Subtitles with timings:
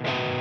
[0.00, 0.35] Thank you.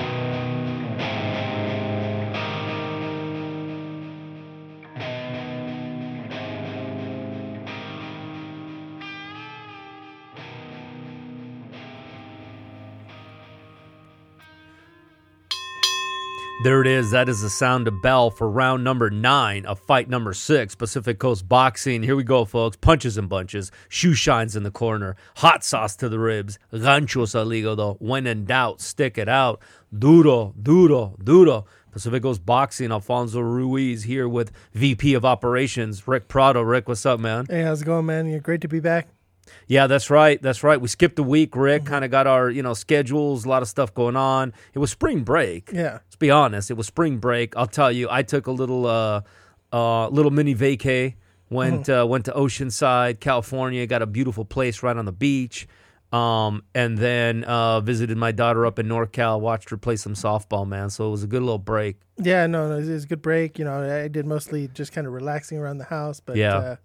[16.65, 17.11] There it is.
[17.11, 21.19] That is the sound of bell for round number nine of fight number six, Pacific
[21.19, 22.01] Coast Boxing.
[22.01, 22.75] Here we go, folks.
[22.75, 27.45] Punches and bunches, shoe shines in the corner, hot sauce to the ribs, ganchos al
[27.45, 27.97] hígado.
[28.01, 29.61] When in doubt, stick it out.
[29.95, 31.67] Duro, duro, duro.
[31.91, 36.63] Pacific Coast Boxing, Alfonso Ruiz here with VP of Operations, Rick Prado.
[36.63, 37.45] Rick, what's up, man?
[37.47, 38.25] Hey, how's it going, man?
[38.25, 39.07] You're great to be back.
[39.67, 40.41] Yeah, that's right.
[40.41, 40.79] That's right.
[40.79, 41.85] We skipped a week, Rick.
[41.85, 44.53] Kind of got our, you know, schedules, a lot of stuff going on.
[44.73, 45.71] It was spring break.
[45.73, 45.99] Yeah.
[46.05, 46.71] Let's be honest.
[46.71, 47.55] It was spring break.
[47.57, 49.21] I'll tell you, I took a little uh
[49.73, 51.15] uh little mini vacay.
[51.49, 55.67] Went uh, went to Oceanside, California, got a beautiful place right on the beach.
[56.11, 60.65] Um, and then uh, visited my daughter up in NorCal, watched her play some softball,
[60.67, 60.89] man.
[60.89, 61.97] So it was a good little break.
[62.17, 63.59] Yeah, no, no, it was a good break.
[63.59, 66.55] You know, I did mostly just kind of relaxing around the house, but Yeah.
[66.55, 66.75] uh,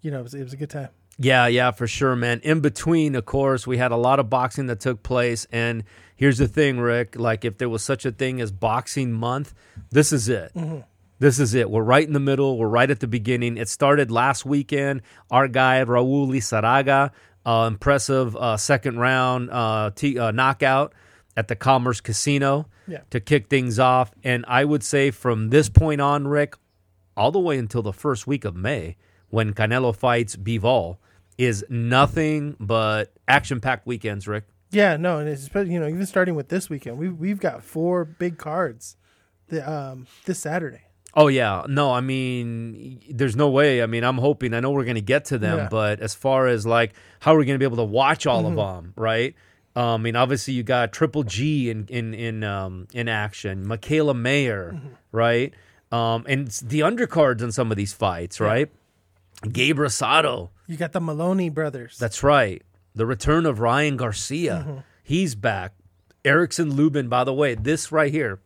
[0.00, 0.88] you know, it was, it was a good time.
[1.18, 2.40] Yeah, yeah, for sure, man.
[2.44, 5.46] In between, of course, we had a lot of boxing that took place.
[5.50, 5.82] And
[6.14, 9.52] here's the thing, Rick like, if there was such a thing as Boxing Month,
[9.90, 10.52] this is it.
[11.18, 11.68] This is it.
[11.70, 12.56] We're right in the middle.
[12.56, 13.56] We're right at the beginning.
[13.56, 15.02] It started last weekend.
[15.32, 17.10] Our guy, Raul Lizaraga,
[17.44, 20.92] uh, impressive uh, second round uh, t- uh, knockout
[21.36, 23.00] at the Commerce Casino Yeah.
[23.10, 24.12] to kick things off.
[24.22, 26.54] And I would say from this point on, Rick,
[27.16, 28.96] all the way until the first week of May,
[29.30, 30.98] when Canelo fights Bivol,
[31.38, 34.44] is nothing but action-packed weekends, Rick.
[34.70, 37.64] Yeah, no, and it's especially, you know even starting with this weekend, we we've got
[37.64, 38.96] four big cards,
[39.48, 40.82] the um this Saturday.
[41.14, 43.82] Oh yeah, no, I mean, there's no way.
[43.82, 44.52] I mean, I'm hoping.
[44.52, 45.68] I know we're going to get to them, Yeah.
[45.70, 48.46] but as far as like how are we going to be able to watch all
[48.46, 49.34] of them, right?
[49.74, 54.12] Um, I mean, obviously you got Triple G in in in um, in action, Michaela
[54.12, 54.78] Mayer,
[55.12, 55.54] right?
[55.90, 58.70] Um, and the undercards in some of these fights, right?
[59.50, 61.96] Gabe Rosado, You got the Maloney brothers.
[61.98, 62.62] that's right.
[62.94, 65.74] The return of Ryan Garcia, he's back.
[66.24, 68.40] Erickson Lubin, by the way, this right here,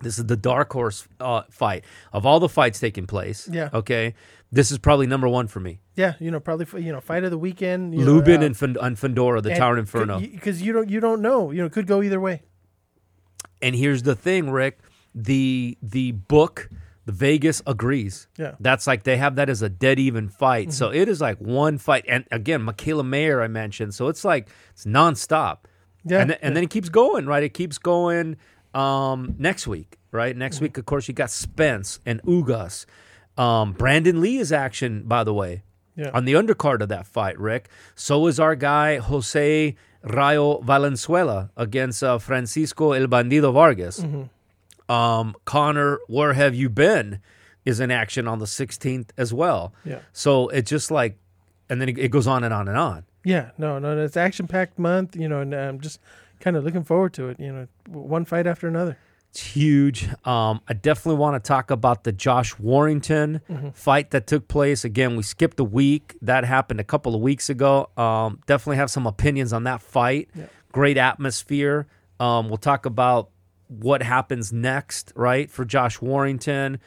[0.00, 3.48] this is the dark horse uh, fight of all the fights taking place.
[3.50, 3.68] Yeah.
[3.74, 4.14] Okay.
[4.52, 5.80] This is probably number one for me.
[5.96, 7.94] yeah, you know, probably you know fight of the weekend.
[7.94, 10.18] Lubin know, uh, and, Fend- and Fundora, the Tower Inferno.
[10.20, 12.42] because you don't you don't know, you know, it could go either way.
[13.62, 14.78] And here's the thing, Rick.
[15.14, 16.68] The the book,
[17.10, 18.28] Vegas agrees.
[18.38, 18.54] Yeah.
[18.60, 20.72] That's like they have that as a dead even fight.
[20.72, 22.04] So it is like one fight.
[22.08, 23.94] And again, Michaela Mayer I mentioned.
[23.94, 25.58] So it's like it's nonstop.
[26.04, 27.42] Yeah, And, th- and then it keeps going, right?
[27.42, 28.36] It keeps going
[28.74, 30.34] um, next week, right?
[30.36, 32.86] Next week, of course, you got Spence and Ugas.
[33.36, 35.62] Um, Brandon Lee is action, by the way,
[35.96, 36.10] Yeah.
[36.14, 37.68] on the undercard of that fight, Rick.
[37.94, 44.02] So is our guy, Jose Rayo Valenzuela, against uh, Francisco El Bandido Vargas.
[44.90, 47.20] Um, Connor, where have you been?
[47.64, 49.74] Is in action on the 16th as well.
[49.84, 50.00] Yeah.
[50.12, 51.18] So it just like,
[51.68, 53.04] and then it, it goes on and on and on.
[53.22, 56.00] Yeah, no, no, it's action packed month, you know, and I'm just
[56.40, 57.38] kind of looking forward to it.
[57.38, 58.96] You know, one fight after another.
[59.28, 60.08] It's huge.
[60.24, 63.42] Um, I definitely want to talk about the Josh Warrington
[63.74, 64.84] fight that took place.
[64.84, 66.16] Again, we skipped a week.
[66.22, 67.90] That happened a couple of weeks ago.
[67.96, 70.30] Um, definitely have some opinions on that fight.
[70.72, 71.86] Great atmosphere.
[72.18, 73.28] Um, we'll talk about
[73.70, 76.78] what happens next, right, for Josh Warrington.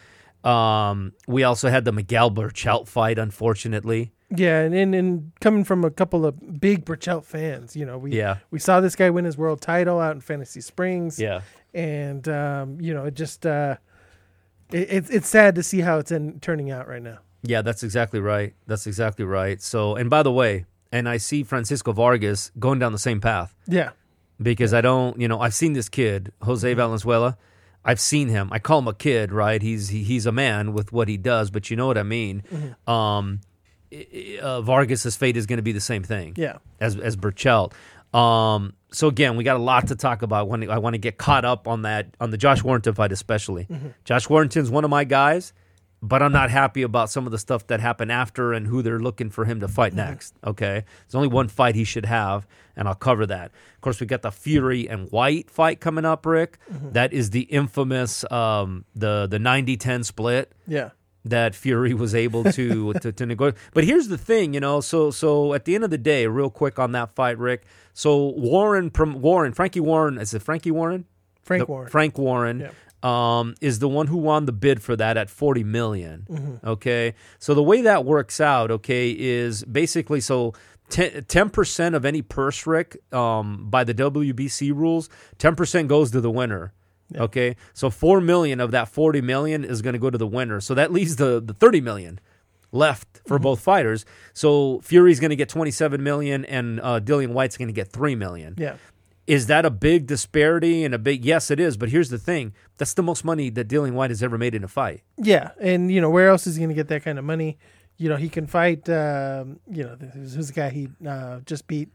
[0.44, 4.12] Um, we also had the Miguel Berchelt fight, unfortunately.
[4.36, 8.12] Yeah, and, and and coming from a couple of big Berchelt fans, you know, we
[8.18, 8.38] Yeah.
[8.52, 11.20] we saw this guy win his world title out in Fantasy Springs.
[11.20, 11.42] Yeah.
[11.74, 13.78] and um, you know, it just uh,
[14.72, 17.20] it, it's it's sad to see how it's in, turning out right now.
[17.44, 18.54] Yeah, that's exactly right.
[18.68, 19.62] That's exactly right.
[19.62, 23.54] So, and by the way, and I see Francisco Vargas going down the same path.
[23.68, 23.92] Yeah,
[24.44, 27.38] because I don't, you know, I've seen this kid, Jose Valenzuela.
[27.86, 28.50] I've seen him.
[28.52, 29.62] I call him a kid, right?
[29.62, 32.44] He's he, he's a man with what he does, but you know what I mean.
[32.88, 33.42] Um,
[33.92, 37.16] i- i- uh, Vargas's fate is going to be the same thing yeah, as as
[37.18, 37.74] Berchelt.
[38.14, 40.48] Um, so again, we got a lot to talk about.
[40.48, 43.68] When I want to get caught up on that on the Josh Warrington fight, especially.
[44.06, 45.52] Josh Warrington's one of my guys,
[46.06, 49.00] but I'm not happy about some of the stuff that happened after and who they're
[49.00, 50.36] looking for him to fight next.
[50.46, 52.46] Okay, there's only one fight he should have,
[52.76, 53.52] and I'll cover that.
[53.76, 56.60] Of course, we got the Fury and Whyte fight coming up, Rick.
[56.70, 60.90] That is the infamous um, the the 90-10 split yeah,
[61.24, 63.62] that Fury was able to to, to negotiate.
[63.74, 64.82] But here's the thing, you know.
[64.82, 67.64] So so at the end of the day, real quick on that fight, Rick.
[67.94, 71.06] So Warren from Warren, Frankie Warren, is it Frankie Warren?
[71.44, 71.90] Frank The- Warren.
[71.90, 72.70] Frank Warren.
[73.04, 76.26] Um, is the one who won the bid for that at 40 million.
[76.30, 76.68] Mm-hmm.
[76.68, 77.16] Okay.
[77.38, 80.54] So the way that works out, okay, is basically so
[80.90, 86.22] ten percent of any purse, Rick, um, by the WBC rules, ten percent goes to
[86.22, 86.72] the winner.
[87.16, 90.60] Okay, so four million of that forty million is going to go to the winner.
[90.62, 92.20] So that leaves the the thirty million
[92.72, 93.44] left for Mm-hmm.
[93.44, 94.06] both fighters.
[94.34, 97.92] So Fury's going to get twenty seven million, and uh, Dillian Whyte's going to get
[97.92, 98.56] three million.
[98.58, 98.76] Yeah.
[99.26, 101.24] Is that a big disparity and a big?
[101.24, 101.78] Yes, it is.
[101.78, 104.64] But here's the thing: that's the most money that Dillian Whyte has ever made in
[104.64, 105.04] a fight.
[105.18, 107.58] Yeah, and you know where else is he going to get that kind of money?
[107.98, 108.90] You know he can fight.
[108.90, 111.90] Um, you know who's, who's the guy he uh, just beat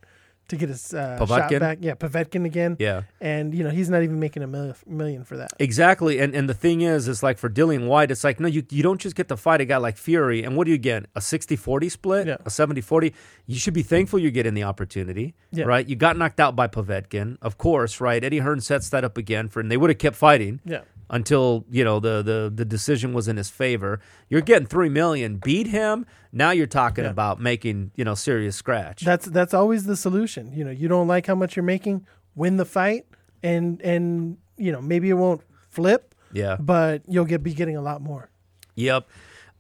[0.49, 1.79] to get his uh, shot back?
[1.81, 2.77] Yeah, Povetkin again.
[2.79, 3.03] Yeah.
[3.21, 5.53] and you know he's not even making a mil- million for that.
[5.59, 8.63] Exactly, and and the thing is, it's like for Dillian Whyte, it's like no, you
[8.71, 11.07] you don't just get to fight a guy like Fury, and what do you get?
[11.15, 12.37] A 60-40 split, Yeah.
[12.45, 13.13] a 70-40?
[13.47, 15.65] You should be thankful you're getting the opportunity, Yeah.
[15.65, 15.87] right?
[15.89, 18.23] You got knocked out by Povetkin, of course, right?
[18.23, 21.65] Eddie Hearn sets that up again for, and they would have kept fighting Yeah, until
[21.71, 24.01] you know the the the decision was in his favor.
[24.29, 26.07] You're getting three million, beat him.
[26.33, 27.11] Now you're talking Yeah.
[27.11, 29.03] about making you know serious scratch.
[29.05, 30.53] that's that's always the solution.
[30.53, 33.07] You know you don't like how much you're making, win the fight,
[33.43, 36.57] and and you know maybe it won't flip, yeah.
[36.59, 38.31] but you'll get be getting a lot more.
[38.75, 39.09] Yep.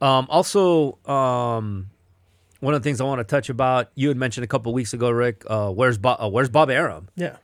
[0.01, 1.91] Um, also, um,
[2.61, 4.93] one of the things I want to touch about, you had mentioned a couple weeks
[4.93, 5.45] ago, Rick.
[5.47, 6.21] Uh, where's Bob?
[6.23, 7.09] Uh, where's Bob Arum?
[7.17, 7.37] Yeah,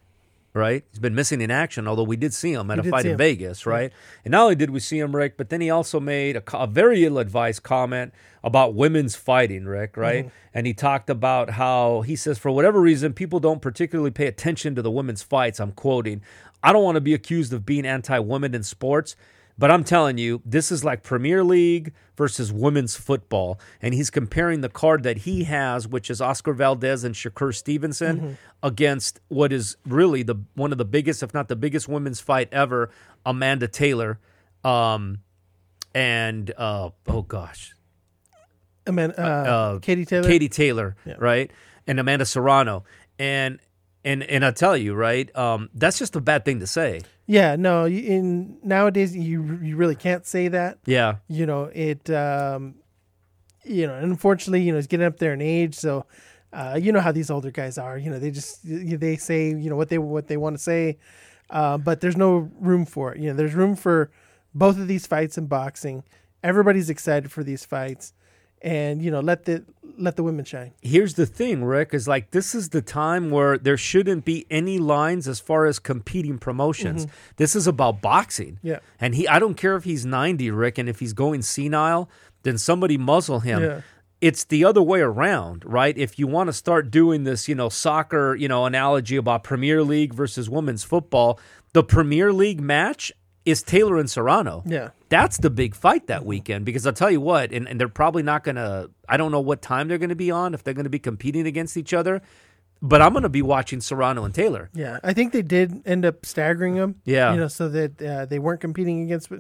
[0.57, 1.89] Right, he's been missing in action.
[1.89, 3.17] Although we did see him at We a fight in.
[3.17, 3.93] Vegas, right?
[4.25, 6.69] And not only did we see him, Rick, but then he also made a, a
[6.69, 8.15] very ill-advised comment
[8.45, 9.97] about women's fighting, Rick.
[9.97, 14.29] Right, and he talked about how he says for whatever reason people don't particularly pay
[14.29, 15.59] attention to the women's fights.
[15.59, 16.23] I'm quoting.
[16.63, 19.17] I don't want to be accused of being anti-women in sports.
[19.57, 23.61] But I'm telling you, this is like Premier League versus women's football.
[23.81, 28.37] And he's comparing the card that he has, which is Oscar Valdez and Shakur Stevenson,
[28.65, 32.49] against what is really the one of the biggest, if not the biggest women's fight
[32.51, 32.91] ever,
[33.25, 34.19] Amanda Taylor.
[34.65, 35.19] Um,
[35.95, 37.75] and uh, oh gosh,
[38.89, 40.27] Aman- uh, uh, Katie Taylor.
[40.29, 41.15] Katie Taylor, Yeah.
[41.19, 41.51] right?
[41.87, 42.85] And Amanda Serrano.
[43.21, 43.61] And
[44.05, 47.01] and and I tell you, right, um, that's just a bad thing to say.
[47.27, 47.87] Yeah, no.
[47.87, 50.79] In nowadays, you you really can't say that.
[50.85, 51.17] Yeah.
[51.29, 52.09] You know it.
[52.11, 52.77] Um,
[53.65, 56.05] you know, and unfortunately, you know, he's getting up there in age, so
[56.53, 57.97] uh, you know how these older guys are.
[57.97, 60.99] You know, they just they say you know what they what they want to say,
[61.51, 63.21] uh, but there's no room for it.
[63.21, 64.11] You know, there's room for
[64.55, 66.05] both of these fights in boxing.
[66.43, 68.13] Everybody's excited for these fights,
[68.65, 69.65] and you know, let the
[69.97, 70.73] let the women shine.
[70.83, 74.79] here's the thing, Rick, is like this is the time where there shouldn't be any
[74.79, 77.07] lines as far as competing promotions.
[77.07, 77.15] Mm-hmm.
[77.37, 78.59] This is about boxing.
[78.63, 78.81] Yeah.
[78.99, 82.11] And he I don't care if he's 90, Rick, and if he's going senile,
[82.43, 83.63] then somebody muzzle him.
[83.63, 83.81] Yeah.
[84.21, 85.97] It's the other way around, right?
[85.99, 89.83] If you want to start doing this, you know, soccer, you know, analogy about Premier
[89.83, 91.39] League versus women's football,
[91.75, 93.13] the Premier League match
[93.45, 94.91] is Taylor and Serrano Yeah.
[95.09, 98.23] that's the big fight that weekend because I'll tell you what, and, and they're probably
[98.23, 100.75] not going to, I don't know what time they're going to be on, if they're
[100.75, 102.23] going to be competing against each other,
[102.81, 104.71] but I'm going to be watching Serrano and Taylor.
[104.75, 106.97] Yeah, I think they did end up staggering them.
[107.05, 107.33] Yeah.
[107.33, 109.31] you know, so that uh, they weren't competing against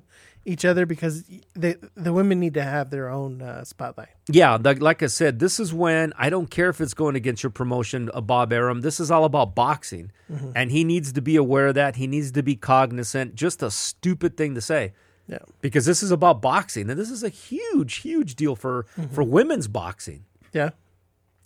[0.44, 1.25] each other because
[1.55, 4.08] the the women need to have their own uh, spotlight.
[4.29, 7.43] Yeah, like, like I said, this is when I don't care if it's going against
[7.43, 8.81] your promotion, uh, Bob Arum.
[8.82, 10.12] This is all about boxing,
[10.55, 11.96] and he needs to be aware of that.
[11.96, 13.35] He needs to be cognizant.
[13.35, 14.93] Just a stupid thing to say.
[15.26, 19.23] Yeah, Because this is about boxing, and this is a huge, huge deal for for
[19.25, 20.26] women's boxing.
[20.52, 20.70] yeah,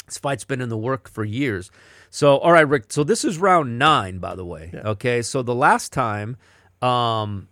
[0.06, 1.71] This fight's been in the work for years.
[2.11, 2.87] So, all right, Rick.
[2.89, 4.73] So this is round nine, by the way.
[4.75, 5.23] Okay.
[5.23, 6.37] So the last time,
[6.83, 7.49] um,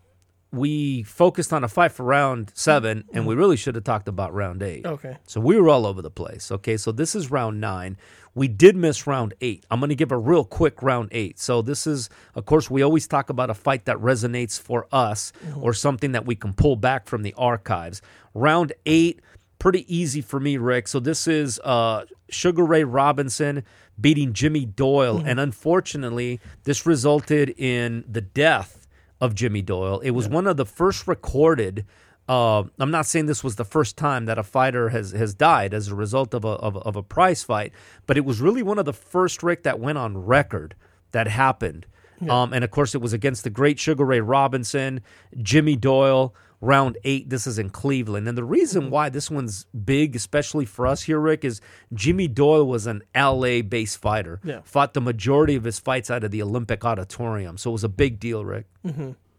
[0.56, 3.40] we focused on a fight for round seven, and we mm-hmm.
[3.40, 4.86] really should have talked about round eight.
[4.86, 6.50] okay, So we were all over the place.
[6.50, 6.76] Okay.
[6.76, 7.96] So this is round nine.
[8.34, 9.64] We did miss round eight.
[9.70, 11.38] I'm going to give a real quick round eight.
[11.38, 15.32] So this is, of course, we always talk about a fight that resonates for us
[15.44, 15.62] mm-hmm.
[15.62, 18.02] or something that we can pull back from the archives.
[18.34, 19.20] Round eight,
[19.58, 20.88] pretty easy for me, Rick.
[20.88, 23.64] So this is uh, Sugar Ray Robinson
[23.98, 25.18] beating Jimmy Doyle.
[25.18, 25.28] Mm-hmm.
[25.28, 28.85] And unfortunately, this resulted in the death
[29.20, 30.00] of Jimmy Doyle.
[30.00, 31.86] It was one of the first recorded.
[32.28, 35.72] Uh, I'm not saying this was the first time that a fighter has has died
[35.72, 37.72] as a result of a of, of a prize fight,
[38.06, 40.74] but it was really one of the first Rick that went on record
[41.12, 41.86] that happened.
[42.30, 45.02] Um, and of course, it was against the great Sugar Ray Robinson,
[45.42, 46.34] Jimmy Doyle.
[46.60, 47.28] Round eight.
[47.28, 51.20] This is in Cleveland, and the reason why this one's big, especially for us here,
[51.20, 51.60] Rick, is
[51.92, 54.40] Jimmy Doyle was an LA-based fighter.
[54.42, 54.60] Yeah.
[54.64, 57.88] Fought the majority of his fights out of the Olympic Auditorium, so it was a
[57.90, 58.66] big deal, Rick.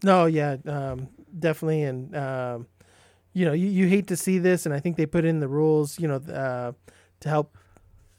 [0.02, 2.66] no, yeah, um, definitely, and um,
[3.32, 5.48] you know, you, you hate to see this, and I think they put in the
[5.48, 6.72] rules, you know, uh,
[7.20, 7.56] to help,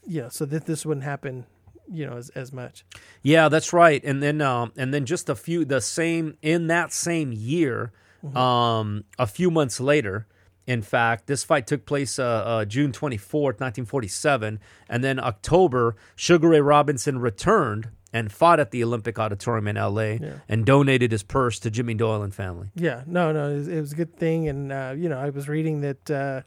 [0.06, 1.46] you know, so that this wouldn't happen,
[1.92, 2.86] you know, as as much.
[3.22, 4.04] Yeah, that's right.
[4.04, 7.92] And then um and then just a few the same in that same year,
[8.36, 10.28] um a few months later
[10.68, 14.60] In fact, this fight took place uh, uh, June 24th, 1947.
[14.88, 20.18] And then October, Sugar Ray Robinson returned and fought at the Olympic Auditorium in LA
[20.48, 22.70] and donated his purse to Jimmy Doyle and family.
[22.76, 25.32] Yeah, no, no, it was, it was a good thing, and uh, you know, I
[25.32, 26.42] was reading that uh,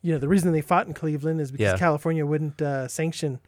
[0.00, 1.76] you know the reason they fought in Cleveland is because Yeah.
[1.78, 3.40] California wouldn't uh, sanction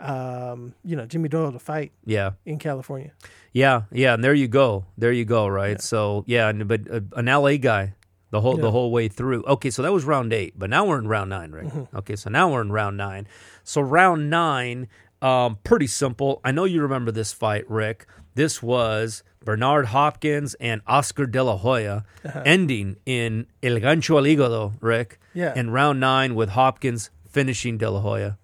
[0.00, 2.32] um, you know Jimmy Doyle to fight Yeah.
[2.44, 3.12] in California.
[3.52, 5.80] Yeah, yeah, and there you go, there you go, right?
[5.80, 7.94] So yeah, but uh, an LA guy
[8.30, 8.62] the whole Yeah.
[8.62, 9.42] the whole way through.
[9.44, 11.66] Okay, so that was round eight, but now we're in round nine, right?
[11.66, 11.96] Mm-hmm.
[11.96, 13.26] Okay, so now we're in round nine.
[13.64, 14.86] So round nine,
[15.20, 16.40] um, pretty simple.
[16.44, 18.06] I know you remember this fight, Rick.
[18.36, 22.04] This was Bernard Hopkins and Oscar De La Hoya,
[22.44, 25.18] ending in El Gancho al Hígado, Rick.
[25.34, 25.52] Yeah.
[25.58, 28.38] In round nine, with Hopkins finishing De La Hoya.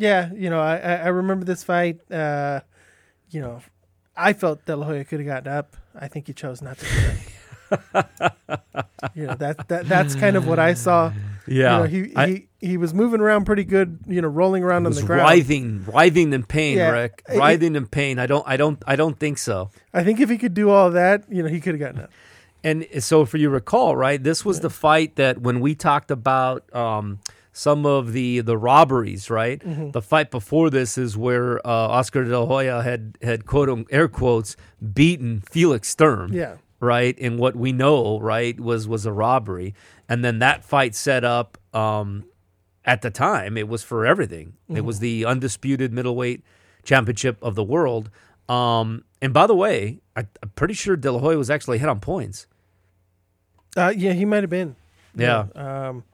[0.00, 2.00] Yeah, you know, I I, remember this fight.
[2.10, 2.60] Uh,
[3.30, 3.60] you know,
[4.16, 5.76] I felt De La Hoya could have gotten up.
[5.94, 7.16] I think he chose not to do that.
[9.14, 11.12] you know that that that's kind of what I saw.
[11.46, 13.98] Yeah, you know, he, I- he he was moving around pretty good.
[14.06, 15.22] You know, rolling around on the ground.
[15.22, 16.90] writhing, writhing in pain, Yeah.
[16.90, 17.22] Rick.
[17.28, 18.18] It- Writhing in pain.
[18.18, 19.70] I don't, I don't, I don't think so.
[19.92, 22.10] I think if he could do all that, you know, he could have gotten up.
[22.62, 26.72] And so, for you recall, right, this was the fight that when we talked about
[26.74, 27.18] um,
[27.60, 29.90] some of the the robberies, right, Mm-hmm.
[29.90, 33.86] the fight before this is where uh, Oscar De La Hoya had had quote un-
[33.90, 36.54] air quotes beaten Felix Sturm, Yeah.
[36.80, 39.74] right, in what we know, right, was was a robbery,
[40.08, 41.58] and then that fight set up.
[41.74, 42.24] Um,
[42.86, 44.54] at the time, it was for everything.
[44.74, 46.42] It was the undisputed middleweight
[46.82, 48.08] championship of the world.
[48.48, 51.88] Um, and by the way, I, I'm pretty sure De La Hoya was actually hit
[51.90, 52.46] on points.
[53.76, 54.76] Uh, yeah, he might have been.
[55.14, 55.44] Yeah.
[55.54, 56.04] Um,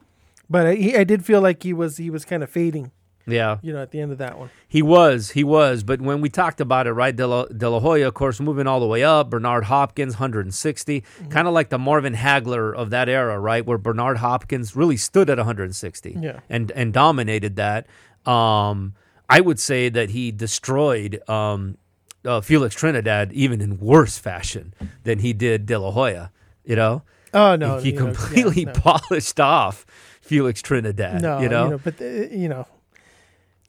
[0.50, 2.92] but I, he, I did feel like he was he was kind of fading,
[3.26, 4.50] Yeah, you know, at the end of that one.
[4.68, 5.82] he was, he was.
[5.82, 8.66] But when we talked about it, right, De La, De La Hoya, of course, moving
[8.66, 9.30] all the way up.
[9.30, 14.18] Bernard Hopkins, 160, kind of like the Marvin Hagler of that era, right, where Bernard
[14.18, 16.40] Hopkins really stood at 160 Yeah.
[16.48, 17.86] and and dominated that.
[18.24, 18.94] Um,
[19.28, 21.78] I would say that he destroyed um,
[22.24, 24.72] uh, Felix Trinidad even in worse fashion
[25.04, 26.30] than he did De La Hoya.
[26.64, 27.02] You know,
[27.34, 28.72] Oh no, he you know, yeah, completely no.
[28.72, 29.84] polished off
[30.26, 31.22] Felix Trinidad.
[31.22, 32.66] No, you know, but the, you know,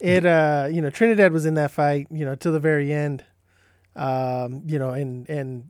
[0.01, 0.25] it.
[0.25, 3.23] Uh, you know, Trinidad was in that fight, you know, to the very end.
[3.95, 5.69] Um, you know, and and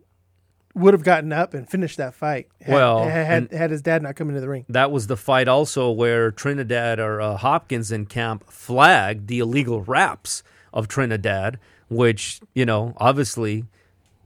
[0.75, 2.47] would have gotten up and finished that fight.
[2.61, 4.65] Had, Well, had had, had his dad not come into the ring.
[4.69, 9.81] that was the fight also where Trinidad or uh, Hopkins in camp flagged the illegal
[9.81, 11.57] wraps of Trinidad,
[11.89, 13.65] which you know obviously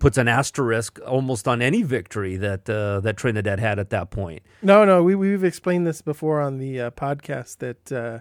[0.02, 4.42] puts an asterisk almost on any victory that uh, that Trinidad had at that point.
[4.62, 8.20] No, no, we we've explained this before on the uh, podcast that uh,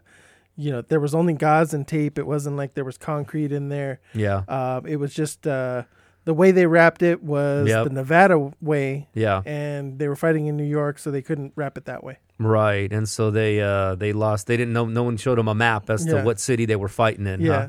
[0.57, 2.19] you know there was only gauze and tape.
[2.19, 3.99] It wasn't like there was concrete in there.
[4.15, 5.85] Yeah, Uh, it was just uh,
[6.27, 7.85] the way they wrapped it was Yep.
[7.85, 11.79] the Nevada way, yeah, and they were fighting in New York, so they couldn't wrap
[11.79, 12.19] it that way.
[12.39, 12.93] right.
[12.93, 14.47] And so they uh, they lost.
[14.47, 14.85] They didn't know.
[14.87, 16.19] No one showed them a map as Yeah.
[16.19, 17.41] to what city they were fighting in.
[17.41, 17.53] Yeah.
[17.61, 17.69] huh?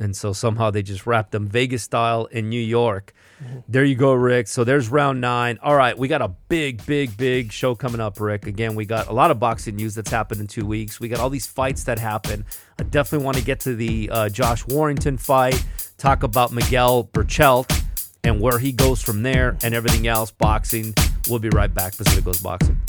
[0.00, 3.12] And so somehow they just wrapped them Vegas style in New York.
[3.42, 3.58] Mm-hmm.
[3.68, 4.48] There you go, Rick.
[4.48, 5.58] So there's round nine.
[5.62, 8.46] All right, we got a big, big, big show coming up, Rick.
[8.46, 10.98] Again, we got a lot of boxing news that's happened in two weeks.
[10.98, 12.44] We got all these fights that happen.
[12.78, 15.64] I definitely want to get to the uh, Josh Warrington fight,
[15.96, 17.84] talk about Miguel Berchelt
[18.24, 20.30] and where he goes from there and everything else.
[20.30, 20.94] Boxing.
[21.28, 21.96] We'll be right back.
[21.96, 22.80] Pacific Coast Boxing.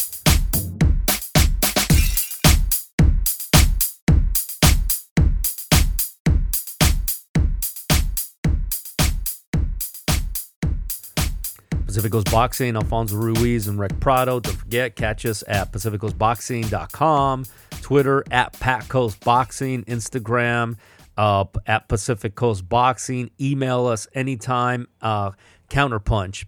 [11.95, 14.41] Pacific Coast Boxing, Alfonso Ruiz and Rick Prado.
[14.41, 17.45] Don't forget, catch us at PacificCoastBoxing.com,
[17.81, 20.75] Twitter at Pat Coast Boxing, Instagram
[21.15, 23.31] uh, at Pacific Coast Boxing.
[23.39, 24.89] Email us anytime.
[25.01, 25.31] Uh,
[25.69, 26.43] Counterpunch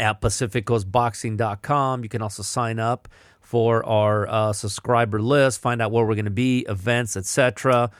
[0.00, 2.02] at PacificCoastBoxing.com.
[2.02, 3.06] You can also sign up
[3.40, 7.92] for our uh, subscriber list, find out where we're going to be, events, etc.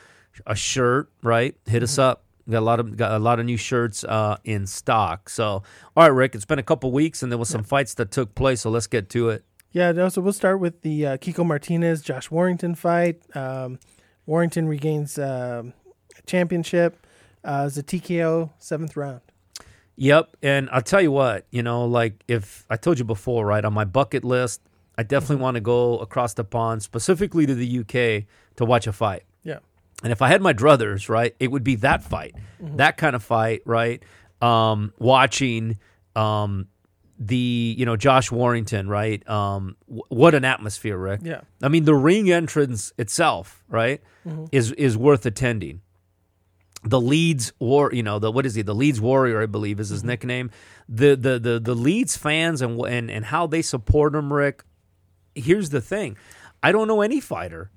[0.45, 1.55] A shirt, right?
[1.67, 2.24] Hit us up.
[2.49, 5.29] Got a lot of got a lot of new shirts uh, in stock.
[5.29, 5.63] So, all
[5.97, 8.61] right, Rick, it's been a couple weeks, and there was some fights that took place.
[8.61, 9.43] So let's get to it.
[9.71, 13.21] Yeah, so we'll start with the uh, Kiko Martinez Josh Warrington fight.
[13.35, 13.79] Um,
[14.25, 15.73] Warrington regains um,
[16.25, 17.05] championship.
[17.43, 19.21] Uh, it's a TKO seventh round.
[19.97, 23.63] Yep, and I'll tell you what, you know, like if I told you before, right,
[23.63, 24.61] on my bucket list,
[24.97, 28.93] I definitely want to go across the pond, specifically to the UK, to watch a
[28.93, 29.23] fight.
[30.03, 33.23] And if I had my druthers, right, it would be that fight, that kind of
[33.23, 34.03] fight, right?
[34.41, 35.79] Um, watching
[36.15, 36.67] um,
[37.17, 39.27] the, you know, Josh Warrington, right?
[39.27, 41.21] Um, w- what an atmosphere, Rick.
[41.23, 41.41] Yeah.
[41.63, 44.01] I mean, the ring entrance itself, right,
[44.51, 45.81] is is worth attending.
[46.83, 48.61] The Leeds war, you know, the what is he?
[48.61, 50.51] The Leeds Warrior, I believe, is his nickname.
[50.89, 54.63] The the the the Leeds fans and and and how they support him, Rick.
[55.33, 56.17] here's the thing:
[56.61, 57.71] I don't know any fighter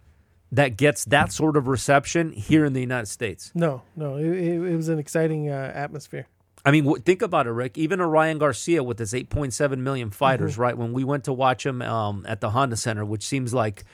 [0.52, 3.52] that gets that sort of reception here in the United States.
[3.55, 6.26] No, no, it, it, was an exciting uh, atmosphere.
[6.64, 7.78] I mean, w- think about it, Rick.
[7.78, 10.62] Even a Ryan Garcia with his 8.7 million fighters, Mm-hmm.
[10.62, 10.76] right?
[10.78, 13.85] When we went to watch him um, at the Honda Center, which seems like,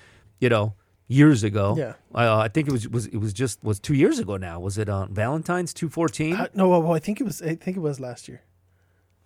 [0.40, 0.74] you know,
[1.06, 1.74] years ago.
[1.76, 1.94] Yeah.
[2.14, 4.58] Uh, I think it was was it was just was two years ago now.
[4.60, 6.34] Was it on Valentine's 214?
[6.34, 7.42] Uh, no, well, I think it was.
[7.42, 8.42] I think it was last year.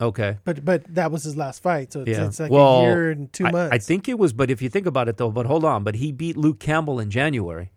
[0.00, 0.38] Okay.
[0.44, 2.26] But but that was his last fight, so it's, Yeah.
[2.26, 3.74] it's like well, a year and two I- months.
[3.74, 5.96] I, think it was, but if you think about it though, but hold on, but
[5.96, 7.72] he beat Luke Campbell in January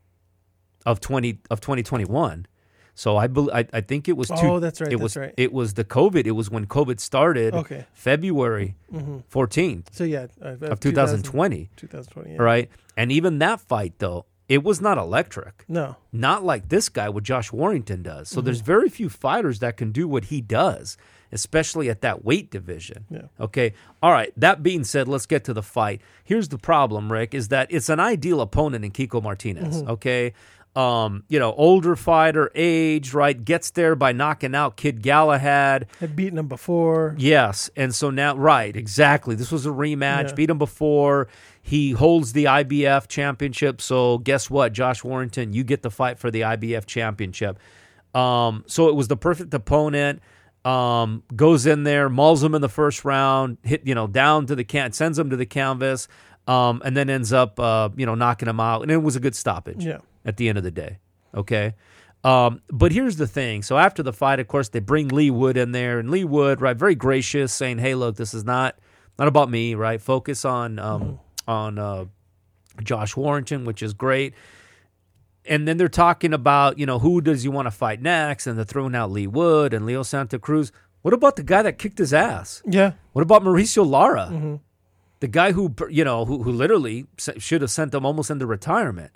[0.86, 2.48] of 20 of 2021.
[2.94, 5.18] So I bel I, I think it was two, Oh, that's right, It that's was
[5.18, 5.34] right.
[5.38, 6.25] it was the COVID.
[6.28, 7.54] It was when COVID started.
[7.54, 7.86] Okay.
[7.94, 11.70] February hmm 14th So yeah, uh, of 2020.
[11.78, 12.32] 2020.
[12.34, 12.42] Yeah.
[12.42, 12.70] right?
[12.98, 15.63] And even that fight, though, it was not electric.
[15.70, 15.96] No.
[16.12, 18.28] Not like this guy, what Josh Warrington does.
[18.28, 18.46] So Mm-hmm.
[18.46, 20.98] there's very few fighters that can do what he does,
[21.31, 23.05] especially at that weight division.
[23.09, 23.21] Yeah.
[23.39, 23.73] Okay.
[24.01, 24.31] All right.
[24.38, 26.01] That being said, let's get to the fight.
[26.23, 29.81] Here's the problem, Rick, is that it's an ideal opponent in Kiko Martinez.
[29.81, 29.91] Mm-hmm.
[29.91, 30.33] Okay.
[30.73, 33.43] Um, you know, older fighter, age, right?
[33.43, 35.88] Gets there by knocking out Kid Galahad.
[36.00, 37.13] Had beaten him before.
[37.17, 39.35] Yes, and so now, right, exactly.
[39.35, 40.29] This was a rematch.
[40.29, 40.33] Yeah.
[40.35, 41.27] Beat him before.
[41.61, 43.81] He holds the IBF championship.
[43.81, 47.59] So guess what, Josh Warrington, you get the fight for the IBF championship.
[48.15, 50.21] Um, so it was the perfect opponent.
[50.63, 54.56] Um, goes in there, mauls him in the first round, hit you know down to
[54.56, 56.08] the can, sends him to the canvas,
[56.48, 58.84] um, and then ends up uh, you know knocking him out.
[58.84, 60.00] And it was a good stoppage Yeah.
[60.24, 61.00] at the end of the day.
[61.34, 61.74] Okay.
[62.24, 63.63] Um, but here's the thing.
[63.63, 66.62] So after the fight, of course, they bring Leigh Wood in there, and Leigh Wood,
[66.62, 68.75] right, very gracious, saying, "Hey, look, this is not
[69.18, 70.00] not about me, right?
[70.00, 72.06] Focus on um, on uh,
[72.84, 74.36] Josh Warrington, which is great."
[75.51, 78.58] And then they're talking about, you know, who does you want to fight next, and
[78.58, 80.72] they're throwing out Leigh Wood and Leo Santa Cruz.
[81.01, 82.63] What about the guy that kicked his ass?
[82.65, 82.93] Yeah.
[83.12, 84.29] What about Mauricio Lara?
[84.31, 84.55] Mm-hmm.
[85.20, 89.12] The guy who, you know, who, who literally should have sent him almost into retirement.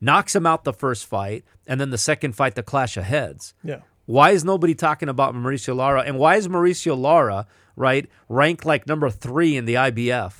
[0.00, 3.52] Knocks him out the first fight, and then the second fight, the clash of heads.
[3.64, 3.80] Yeah.
[4.06, 6.02] Why is nobody talking about Mauricio Lara?
[6.02, 10.34] And why is Mauricio Lara, right, ranked like number three in the IBF?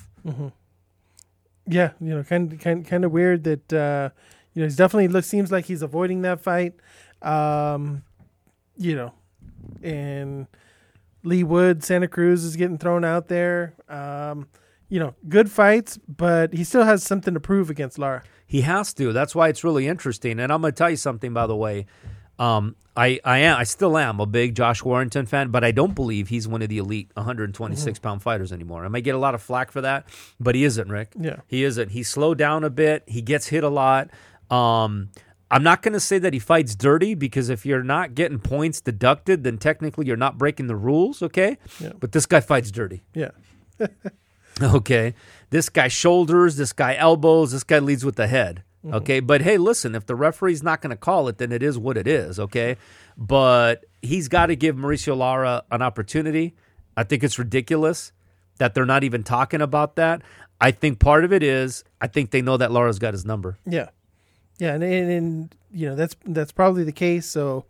[1.67, 1.91] Yeah.
[1.99, 4.09] You know, kind kind kind of weird that uh,
[4.53, 6.73] you know he's definitely looks seems like he's avoiding that fight.
[7.21, 8.03] Um,
[8.77, 9.13] you know,
[9.81, 10.47] and
[11.23, 13.75] Leigh Wood, Santa Cruz is getting thrown out there.
[13.87, 14.47] Um,
[14.89, 18.23] you know, good fights, but he still has something to prove against Lara.
[18.45, 19.11] He has to.
[19.13, 20.39] That's why it's really interesting.
[20.39, 21.87] And I'm going to tell you something, by the way.
[22.37, 25.95] Um, I, I am I still am a big Josh Warrington fan, but I don't
[25.95, 28.85] believe he's one of the elite 126 pound fighters anymore.
[28.85, 30.07] I may get a lot of flack for that,
[30.39, 31.13] but he isn't, Rick.
[31.19, 31.37] Yeah.
[31.47, 31.89] He isn't.
[31.89, 33.03] He slowed down a bit.
[33.07, 34.09] He gets hit a lot.
[34.53, 35.09] Um,
[35.51, 38.81] I'm not going to say that he fights dirty because if you're not getting points
[38.81, 41.57] deducted, then technically you're not breaking the rules, okay?
[41.79, 41.91] Yeah.
[41.99, 43.03] But this guy fights dirty.
[43.13, 43.31] Yeah.
[44.61, 45.15] Okay.
[45.49, 48.63] This guy shoulders, this guy elbows, this guy leads with the head.
[48.85, 48.95] Mm-hmm.
[48.97, 49.19] Okay.
[49.19, 51.97] But hey, listen, if the referee's not going to call it, then it is what
[51.97, 52.39] it is.
[52.39, 52.77] Okay.
[53.17, 56.53] But he's got to give Mauricio Lara an opportunity.
[56.95, 58.11] I think it's ridiculous
[58.57, 60.21] that they're not even talking about that.
[60.61, 63.57] I think part of it is I think they know that Lara's got his number.
[63.65, 63.89] Yeah,
[64.59, 67.25] yeah, and, and, and you know that's that's probably the case.
[67.25, 67.65] So,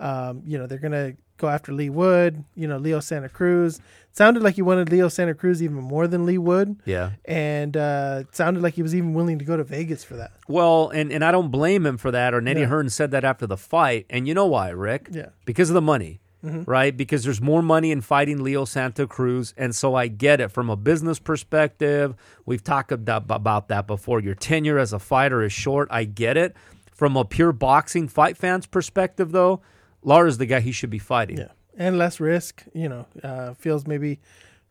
[0.00, 2.44] um, you know, they're gonna go after Leigh Wood.
[2.54, 3.80] You know, Leo Santa Cruz.
[4.12, 7.10] sounded like he wanted Leo Santa Cruz even more than Leigh Wood, Yeah.
[7.26, 10.32] and uh, it sounded like he was even willing to go to Vegas for that.
[10.48, 12.66] Well, and, and I don't blame him for that, or Nettie Yeah.
[12.66, 14.06] Hearn said that after the fight.
[14.08, 15.08] And you know why, Rick?
[15.12, 15.28] Yeah.
[15.44, 16.20] Because of the money,
[16.66, 16.96] right?
[16.96, 19.54] Because there's more money in fighting Leo Santa Cruz.
[19.56, 22.14] And so I get it from a business perspective.
[22.44, 24.20] We've talked about, about that before.
[24.20, 25.88] Your tenure as a fighter is short.
[25.90, 26.54] I get it.
[26.92, 29.60] From a pure boxing fight fans perspective, though,
[30.02, 31.36] Lara's the guy he should be fighting.
[31.38, 32.64] Yeah, and less risk.
[32.72, 34.18] You know, uh, feels maybe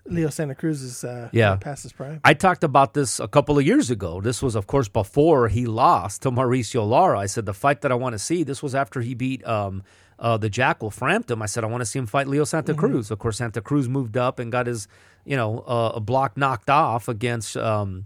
[0.08, 1.56] Leo Santa Cruz is uh, Yeah.
[1.58, 2.22] past his prime.
[2.24, 4.22] I talked about this a couple of years ago.
[4.22, 7.20] This was, of course, before he lost to Mauricio Lara.
[7.20, 8.42] I said the fight that I want to see.
[8.44, 9.84] This was after he beat um,
[10.20, 11.42] uh, the Jackal Frampton.
[11.42, 13.12] I said I want to see him fight Leo Santa Cruz.
[13.12, 14.88] Of course, Santa Cruz moved up and got his,
[15.26, 18.06] you know, uh, a block knocked off against um,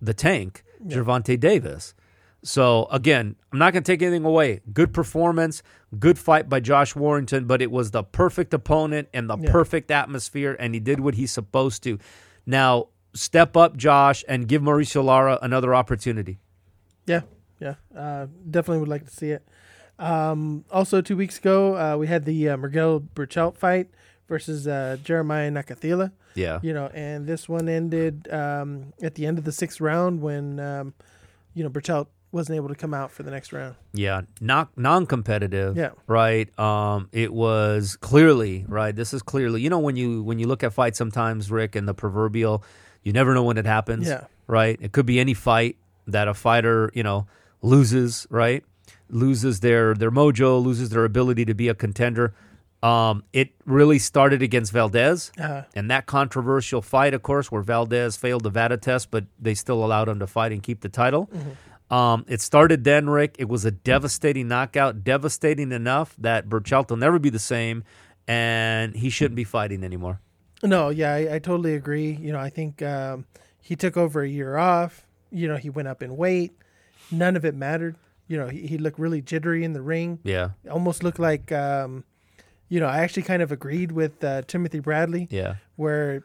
[0.00, 1.94] the Tank, Gervonta Davis.
[2.42, 4.60] So again, I'm not going to take anything away.
[4.72, 5.62] Good performance,
[5.98, 9.50] good fight by Josh Warrington, but it was the perfect opponent and the Yeah.
[9.50, 11.98] perfect atmosphere, and he did what he's supposed to.
[12.44, 16.38] Now step up, Josh, and give Mauricio Lara another opportunity.
[17.06, 17.22] Yeah,
[17.60, 19.46] yeah, uh, definitely would like to see it.
[19.98, 23.88] Um, also, two weeks ago, uh, we had the uh, Miguel Berchelt fight
[24.28, 26.12] versus uh, Jeremiah Nakathila.
[26.34, 30.20] Yeah, You know, and this one ended um, at the end of the sixth round
[30.20, 30.94] when um,
[31.54, 33.76] you know Berchelt wasn't able to come out for the next round.
[33.92, 35.76] yeah, not non-competitive.
[35.76, 35.90] Yeah.
[36.08, 36.50] right.
[36.58, 38.96] Um, it was clearly right.
[38.96, 41.86] This is clearly, you know, when you when you look at fights sometimes, Rick, and
[41.86, 42.64] the proverbial,
[43.04, 44.08] You never know when it happens.
[44.08, 44.24] Yeah.
[44.48, 44.76] Right.
[44.80, 45.76] It could be any fight
[46.08, 47.28] that a fighter, you know,
[47.62, 48.26] loses.
[48.28, 48.64] Right.
[49.14, 52.34] Loses their their mojo, loses their ability to be a contender.
[52.82, 58.16] Um, it really started against Valdez, Uh, and that controversial fight, of course, where Valdez
[58.16, 61.30] failed the VADA test, but they still allowed him to fight and keep the title.
[61.90, 63.36] Um, it started then, Rick.
[63.38, 67.84] It was a devastating knockout, devastating enough that Berchelt will never be the same,
[68.28, 70.20] and he shouldn't be fighting anymore.
[70.62, 72.10] no, yeah, I, I totally agree.
[72.20, 73.24] You know, I think um,
[73.62, 75.06] he took over a year off.
[75.30, 76.52] You know, he went up in weight.
[77.10, 77.96] None of it mattered.
[78.28, 80.18] You know, he, he looked really jittery in the ring.
[80.22, 82.04] Yeah, Almost looked like, um,
[82.68, 86.24] you know, I actually kind of agreed with uh, Timothy Bradley, yeah, where,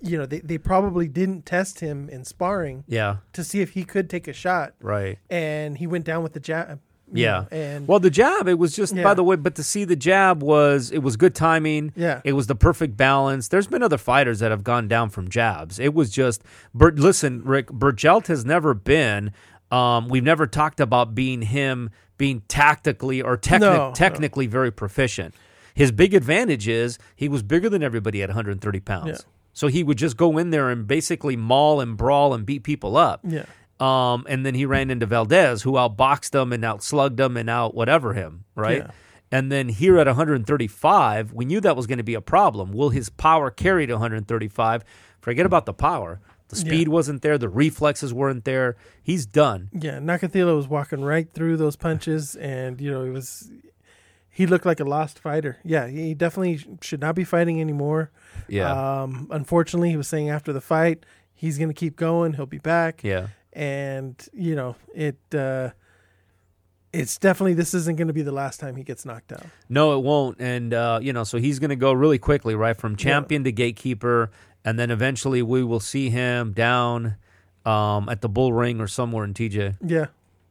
[0.00, 3.16] you know, they, they probably didn't test him in sparring yeah.
[3.32, 5.18] to see if he could take a shot, Right.
[5.30, 6.80] and he went down with the jab.
[7.14, 7.44] Yeah.
[7.50, 10.42] and Well, the jab, it was just, by the way, but to see the jab
[10.42, 11.92] was, it was good timing.
[11.94, 12.22] Yeah.
[12.24, 13.48] It was the perfect balance.
[13.48, 15.78] There's been other fighters that have gone down from jabs.
[15.78, 19.32] It was just, Bert, listen, Rick, Berchelt has never been,
[19.72, 23.92] um, we've never talked about being him being tactically or techni- No, no.
[23.94, 25.34] technically very proficient.
[25.74, 29.08] His big advantage is he was bigger than everybody at 130 pounds.
[29.08, 29.16] Yeah.
[29.54, 32.96] So he would just go in there and basically maul and brawl and beat people
[32.96, 33.20] up.
[33.26, 33.44] yeah,
[33.80, 37.74] Um, and then he ran into Valdez, who outboxed him and outslugged him and out
[37.74, 38.78] whatever him, right?
[38.78, 38.90] Yeah.
[39.32, 42.72] And then here at 135, we knew that was going to be a problem.
[42.72, 44.84] Will his power carry to 135?
[45.20, 46.20] Forget about the power.
[46.52, 47.36] The speed wasn't there.
[47.38, 48.76] The reflexes weren't there.
[49.02, 49.68] He's done.
[49.72, 49.98] yeah.
[49.98, 53.50] Nakathila was walking right through those punches, and you know, it was.
[54.34, 55.58] He looked like a lost fighter.
[55.64, 58.10] Yeah, he definitely should not be fighting anymore.
[58.48, 59.02] Yeah.
[59.02, 62.34] Um, unfortunately, he was saying after the fight he's going to keep going.
[62.34, 63.02] He'll be back.
[63.02, 63.26] yeah.
[63.52, 65.18] and you know it.
[65.34, 65.70] Uh,
[66.92, 69.46] it's definitely this isn't going to be the last time he gets knocked out.
[69.68, 70.38] No, it won't.
[70.40, 73.52] And uh, you know, so he's going to go really quickly, right, from champion to
[73.52, 74.30] gatekeeper,
[74.64, 77.16] and then eventually we will see him down
[77.64, 79.76] um, at the bull ring or somewhere in TJ.
[79.84, 80.06] Yeah,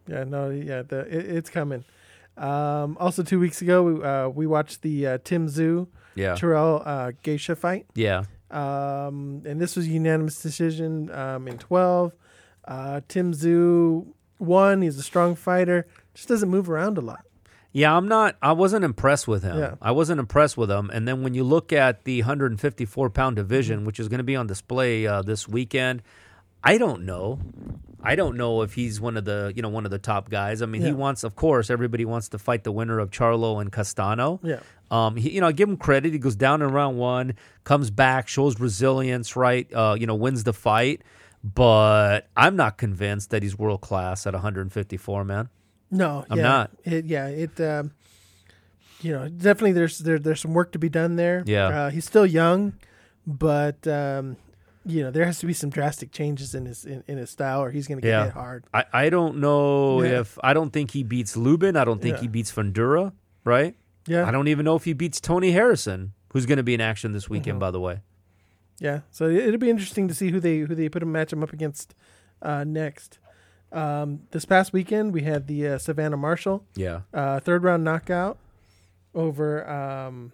[0.08, 1.84] yeah, no, yeah, the, it, it's coming.
[2.38, 6.36] Um, also, two weeks ago, we, uh, we watched the uh, Tim Tszyu Yeah.
[6.36, 8.24] Terrell uh, Gausha fight, Yeah.
[8.50, 12.14] um, and this was a unanimous decision um, in twelve.
[12.66, 14.08] Uh, Tim Tszyu
[14.40, 14.82] won.
[14.82, 15.88] He's a strong fighter.
[16.14, 17.26] Just doesn't move around a lot.
[17.74, 18.36] Yeah, I'm not.
[18.42, 19.58] I wasn't impressed with him.
[19.58, 19.76] Yeah.
[19.82, 20.90] I wasn't impressed with him.
[20.92, 24.36] And then when you look at the 154 pound division, which is going to be
[24.36, 26.02] on display uh, this weekend,
[26.64, 27.40] I don't know.
[28.04, 30.62] I don't know if he's one of the you know one of the top guys.
[30.62, 33.72] I mean, he wants, of course, everybody wants to fight the winner of Charlo and
[33.72, 34.40] Castano.
[34.44, 36.12] Yeah, Um, he, you know, I give him credit.
[36.12, 39.72] He goes down in round one, comes back, shows resilience, right?
[39.72, 41.04] Uh, you know, wins the fight.
[41.44, 45.50] But I'm not convinced that he's world class at 154, man.
[45.92, 46.72] No, I'm yeah, not.
[46.84, 47.60] It, yeah, it.
[47.62, 47.92] Um,
[49.02, 51.44] you know, definitely there's there, there's some work to be done there.
[51.46, 51.68] Yeah.
[51.68, 52.74] uh, he's still young,
[53.28, 54.38] but um,
[54.86, 57.62] you know there has to be some drastic changes in his in, in his style,
[57.64, 58.24] or he's going to get Yeah.
[58.26, 58.64] hit hard.
[58.74, 60.20] I, I don't know Yeah.
[60.22, 61.76] if I don't think he beats Lubin.
[61.76, 62.22] I don't think Yeah.
[62.22, 63.76] he beats Fundura, right?
[64.08, 66.82] Yeah, I don't even know if he beats Tony Harrison, who's going to be in
[66.82, 67.60] action this weekend, Mm-hmm.
[67.60, 68.00] by the way.
[68.80, 71.32] Yeah, so it- it'll be interesting to see who they who they put him match
[71.34, 71.94] him up against
[72.42, 73.20] uh, next.
[73.72, 77.02] Um, this past weekend we had the uh, Savannah Marshall Yeah.
[77.14, 78.38] uh, third round knockout
[79.16, 80.32] over um,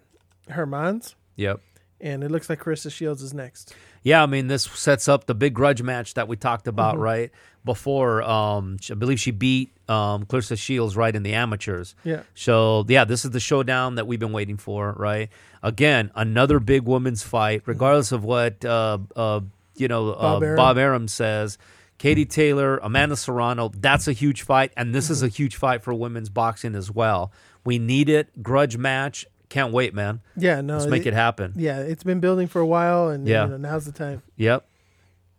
[0.50, 1.60] Hermans, Yep.
[2.00, 3.74] and it looks like Carissa Shields is next.
[4.02, 7.02] Yeah, I mean, this sets up the big grudge match that we talked about, Mm-hmm.
[7.02, 7.30] right?
[7.64, 11.94] Before, um, I believe she beat um, Claressa Shields right in the amateurs.
[12.04, 15.28] Yeah, So yeah, this is the showdown that we've been waiting for, right?
[15.62, 19.40] Again, another big women's fight, regardless of what uh, uh,
[19.76, 20.56] you know Bob uh, Arum.
[20.56, 21.58] Bob Arum says.
[21.98, 25.92] Katie Taylor, Amanda Serrano, that's a huge fight, and this is a huge fight for
[25.92, 27.32] women's boxing as well.
[27.64, 28.42] We need it.
[28.42, 29.26] Grudge match.
[29.48, 30.20] Can't wait, man.
[30.36, 31.54] yeah, no, Let's make it happen.
[31.56, 33.44] Yeah, it's been building for a while, and Yeah.
[33.44, 34.22] you know, now's the time.
[34.36, 34.64] Yep.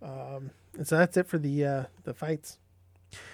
[0.02, 2.58] Um, and so that's it for the uh, the fights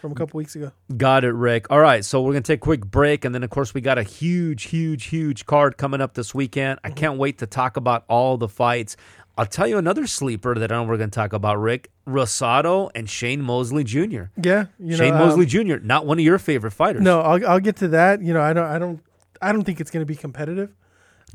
[0.02, 0.72] from a couple weeks ago.
[0.98, 1.68] Got it, Rick.
[1.70, 3.98] All right, so we're gonna take a quick break, and then of course we got
[3.98, 6.80] a huge, huge, huge card coming up this weekend.
[6.84, 8.98] I can't wait to talk about all the fights.
[9.38, 13.10] I'll tell you another sleeper that I know we're gonna talk about, Rick Rosado and
[13.10, 14.24] Shane Mosley Jr.
[14.42, 15.78] Yeah, you Shane know, um, Mosley Jr.
[15.84, 17.02] Not one of your favorite fighters.
[17.02, 18.22] No, I'll I'll get to that.
[18.22, 19.02] You know, I don't I don't
[19.42, 20.72] I don't think it's going to be competitive.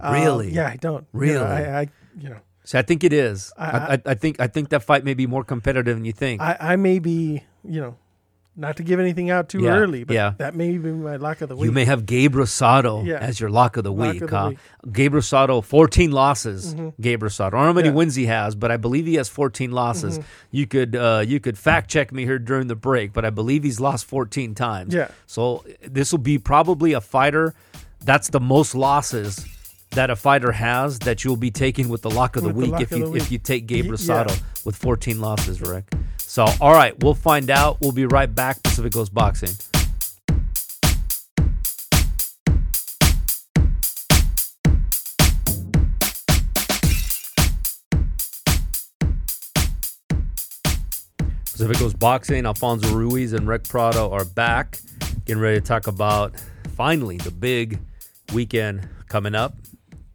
[0.00, 0.50] Um, Really?
[0.50, 1.06] yeah, I don't.
[1.12, 1.44] You know, Really?
[1.44, 3.52] I, I you know so I think it is.
[3.58, 6.12] I, I- I, I think I think that fight may be more competitive than you
[6.12, 6.40] think.
[6.40, 7.96] I, I may be you know
[8.56, 10.34] not to give anything out too Yeah, early, but yeah.
[10.38, 11.64] that may be my lock of the week.
[11.66, 13.18] you may have Gabe Rosado Yeah.
[13.18, 14.22] as your lock of the Lock week.
[14.22, 14.48] of the huh?
[14.50, 14.58] week.
[14.92, 16.74] Gabe Rosado, 14 losses.
[17.00, 17.46] Gabe Rosado.
[17.46, 20.20] I don't know how many wins he has, but I believe he has 14 losses.
[20.50, 23.62] You could uh, you could fact check me here during the break, but I believe
[23.62, 24.92] he's lost 14 times.
[24.94, 25.08] Yeah.
[25.26, 27.54] So this will be probably a fighter
[28.04, 29.46] that's the most losses
[29.92, 32.62] that a fighter has that you'll be taking with the lock of the With the
[32.62, 34.42] week lock if you the if you take Gabe Rosado yeah.
[34.64, 35.85] with 14 losses, Rick.
[36.18, 37.81] So, all right, we'll find out.
[37.81, 38.62] We'll be right back.
[38.62, 39.50] Pacific Coast Boxing.
[51.61, 54.79] Pacific Coast Boxing, Alfonso Ruiz and Rick Prado are back,
[55.26, 56.33] getting ready to talk about
[56.76, 57.81] finally the big
[58.33, 59.55] weekend coming up.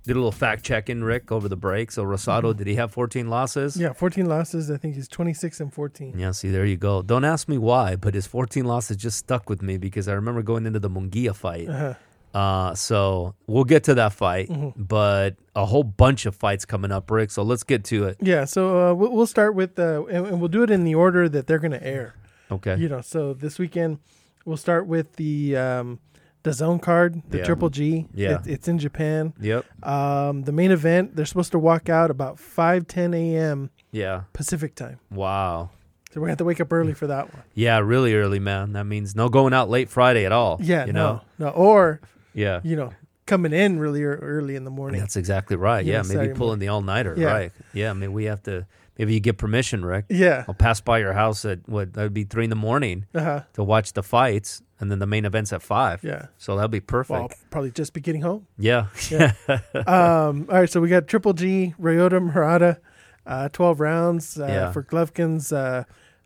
[0.06, 1.92] Did a little fact checking, Rick, over the break.
[1.92, 3.76] So Rosado, did he have 14 losses?
[3.76, 4.70] Yeah, 14 losses.
[4.70, 6.18] I think he's 26 and 14.
[6.18, 7.02] Yeah, see, there you go.
[7.02, 10.42] Don't ask me why, but his 14 losses just stuck with me because I remember
[10.44, 11.68] going into the Munguia fight.
[11.70, 11.94] Uh-huh.
[12.38, 14.84] Uh, so we'll get to that fight, Mm-hmm.
[14.84, 17.32] but a whole bunch of fights coming up, Rick.
[17.32, 18.18] So let's get to it.
[18.22, 20.96] Yeah, so uh, we'll we'll start with, uh, and, and we'll do it in the
[20.96, 22.14] order that they're going to air.
[22.52, 22.76] Okay.
[22.76, 24.00] You know, so this weekend
[24.44, 26.00] we'll start with the um,
[26.46, 27.44] DAZN card, the Yeah.
[27.44, 28.08] Triple G.
[28.14, 28.40] Yeah.
[28.42, 29.34] It, it's in Japan.
[29.40, 29.66] Yep.
[29.86, 33.70] Um, the main event, they're supposed to walk out about 5 10 a.m.
[33.92, 34.24] Yeah.
[34.34, 35.00] Pacific time.
[35.12, 35.70] Wow.
[36.14, 37.44] So we're to have to wake up early for that one.
[37.54, 38.72] Yeah, really early, man.
[38.74, 40.58] That means no going out late Friday at all.
[40.62, 41.22] Yeah, you no, know.
[41.40, 41.50] no.
[41.50, 42.00] Or,
[42.34, 42.62] Yeah.
[42.64, 42.94] you know,
[43.26, 45.02] coming in really early in the morning.
[45.02, 45.84] That's exactly right.
[45.86, 47.16] Yeah, Yeah, maybe Saturday pulling the all nighter.
[47.18, 47.26] Yeah.
[47.28, 47.52] Right.
[47.74, 47.90] Yeah.
[47.90, 48.66] I mean, we have to.
[48.98, 50.06] Maybe you get permission, Rick.
[50.10, 50.46] Yeah.
[50.48, 53.42] I'll pass by your house at what that would be three in the morning Uh-huh.
[53.56, 56.04] to watch the fights, and then the main event's at five.
[56.04, 56.28] Yeah.
[56.38, 57.12] So that'll be perfect.
[57.12, 58.48] Well, I'll probably just be getting home.
[58.58, 58.88] yeah.
[59.10, 59.34] Yeah.
[59.88, 62.80] um, all right, so we got Triple G, Ryota Murata,
[63.26, 64.72] uh, 12 rounds uh, Yeah.
[64.72, 65.84] for Golovkin's uh,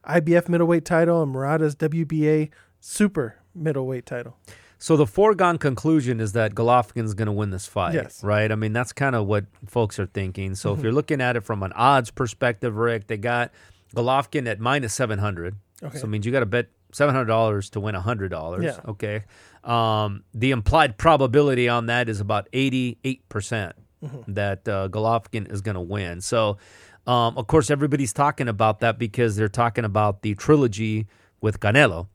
[0.07, 4.37] IBF middleweight title and Murata's WBA super middleweight title.
[4.81, 8.19] So the foregone conclusion is that Golovkin's going to win this fight, Yes.
[8.19, 8.27] Mm-hmm.
[8.27, 8.51] right?
[8.51, 10.55] I mean, that's kind of what folks are thinking.
[10.55, 13.51] So if you're looking at it from an odds perspective, Rick, they got
[13.95, 15.55] Golovkin at minus 700.
[15.83, 15.97] Okay.
[15.97, 18.63] So it means you got to bet $700 to win $100.
[18.63, 18.79] Yeah.
[18.87, 19.23] Okay.
[19.63, 24.31] Um, the implied probability on that is about 88% Mm-hmm.
[24.35, 26.21] that uh, Golovkin is going to win.
[26.21, 26.57] So,
[27.05, 31.07] um, of course, everybody's talking about that because they're talking about the trilogy
[31.41, 32.07] with Canelo.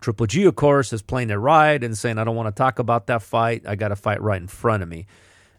[0.00, 2.78] Triple G, of course, is playing it right and saying, I don't want to talk
[2.78, 3.64] about that fight.
[3.68, 5.04] I got a fight right in front of me.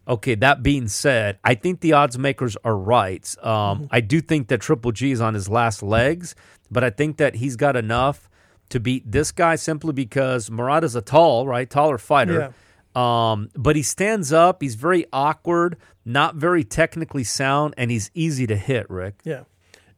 [0.08, 3.24] Okay, that being said, I think the odds makers are right.
[3.46, 6.34] Um, I do think that Triple G is on his last legs,
[6.72, 8.31] but I think that he's got enough
[8.72, 12.54] to beat this guy simply because Murata's a tall, right, taller fighter.
[12.94, 14.62] Um, but he stands up.
[14.62, 18.90] He's very awkward, not very technically sound, and he's easy to hit.
[18.90, 19.22] Rick.
[19.24, 19.44] Yeah.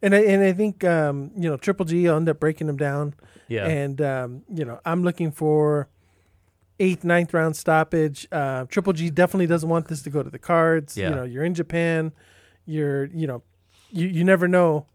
[0.03, 2.77] And I, and I think, um, you know, Triple G will end up breaking him
[2.77, 3.15] down.
[3.47, 3.65] Yeah.
[3.65, 5.87] And, um, you know, I'm looking for
[6.79, 8.27] eighth, ninth round stoppage.
[8.31, 10.97] Uh, Triple G definitely doesn't want this to go to the cards.
[10.97, 11.09] Yeah.
[11.09, 12.11] You know, you're in Japan.
[12.65, 13.43] You're, you know,
[13.91, 14.87] you, you never know.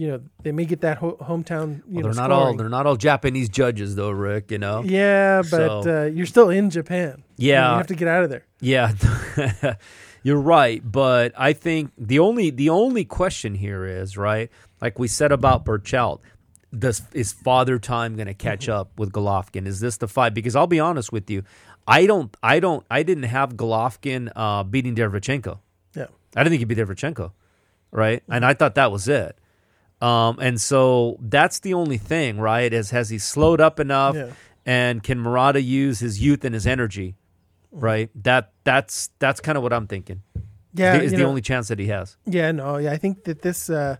[0.00, 1.78] You know, they may get that ho- hometown.
[1.88, 4.52] You Well, know, they're not all they're not all Japanese judges though, Rick.
[4.52, 4.82] You know.
[4.84, 7.24] Yeah, but So- uh, you're still in Japan.
[7.36, 7.72] Yeah.
[7.72, 8.44] you have to get out of there.
[8.60, 8.92] Yeah,
[10.22, 10.80] you're right.
[10.84, 15.64] But I think the only the only question here is right, like we said about
[15.64, 16.20] Berchelt.
[16.76, 18.78] Does is Father Time going to catch Mm-hmm.
[18.80, 19.66] up with Golovkin?
[19.66, 20.34] Is this the fight?
[20.34, 21.42] Because I'll be honest with you,
[21.86, 25.58] I don't, I don't, I didn't have Golovkin uh, beating Derevchenko.
[25.96, 26.06] Yeah,
[26.36, 27.32] I didn't think he'd beat Derevchenko,
[27.90, 28.22] right?
[28.28, 29.36] And I thought that was it.
[30.00, 32.72] Um, and so that's the only thing, right?
[32.72, 34.14] Is has he slowed up enough?
[34.14, 34.30] Yeah.
[34.64, 37.16] And can Murata use his youth and his energy?
[37.72, 38.10] Right.
[38.22, 40.22] That that's that's kind of what I'm thinking.
[40.74, 40.96] yeah.
[41.00, 42.16] is the know, only chance that he has.
[42.26, 42.92] Yeah, no, yeah.
[42.92, 43.96] I think that this, uh,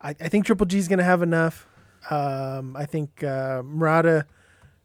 [0.00, 1.66] I, I think Triple G is going to have enough.
[2.10, 4.26] Um, I think uh, Murata,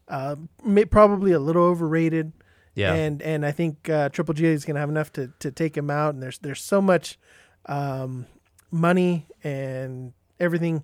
[0.07, 2.31] uh, may, probably a little overrated.
[2.75, 2.93] Yeah.
[2.93, 5.77] and and I think uh, Triple G is going to have enough to, to take
[5.77, 6.15] him out.
[6.15, 7.19] And there's there's so much
[7.67, 8.25] um,
[8.73, 10.83] money and everything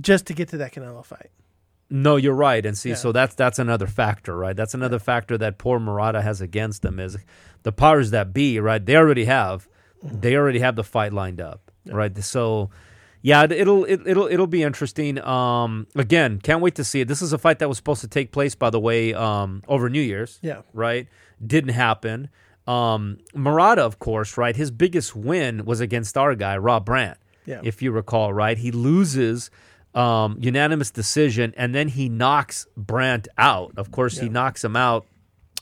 [0.00, 1.30] just to get to that Canelo fight.
[1.90, 2.66] No, you're right.
[2.66, 2.94] And see, Yeah.
[2.96, 4.54] so that's that's another factor, right?
[4.54, 7.16] That's another factor that poor Murata has against them is
[7.62, 8.84] the powers that be, right?
[8.84, 9.66] They already have,
[10.04, 10.20] Mm-hmm.
[10.20, 12.16] they already have the fight lined up, right?
[12.22, 12.70] So,
[13.22, 15.18] yeah, it- it'll it, it'll it'll be interesting.
[15.20, 17.08] Um, again, can't wait to see it.
[17.08, 19.88] This is a fight that was supposed to take place, by the way, um, over
[19.88, 20.38] New Year's.
[20.42, 20.60] Yeah.
[20.74, 21.08] right?
[21.44, 22.28] Didn't happen.
[22.68, 24.54] Um, Murata, of course, right?
[24.54, 27.18] His biggest win was against our guy, Rob Brandt.
[27.46, 27.60] Yeah.
[27.64, 28.58] If you recall, right?
[28.58, 29.50] He loses
[29.94, 33.72] um, unanimous decision, and then he knocks Brandt out.
[33.78, 35.06] Of course, he knocks him out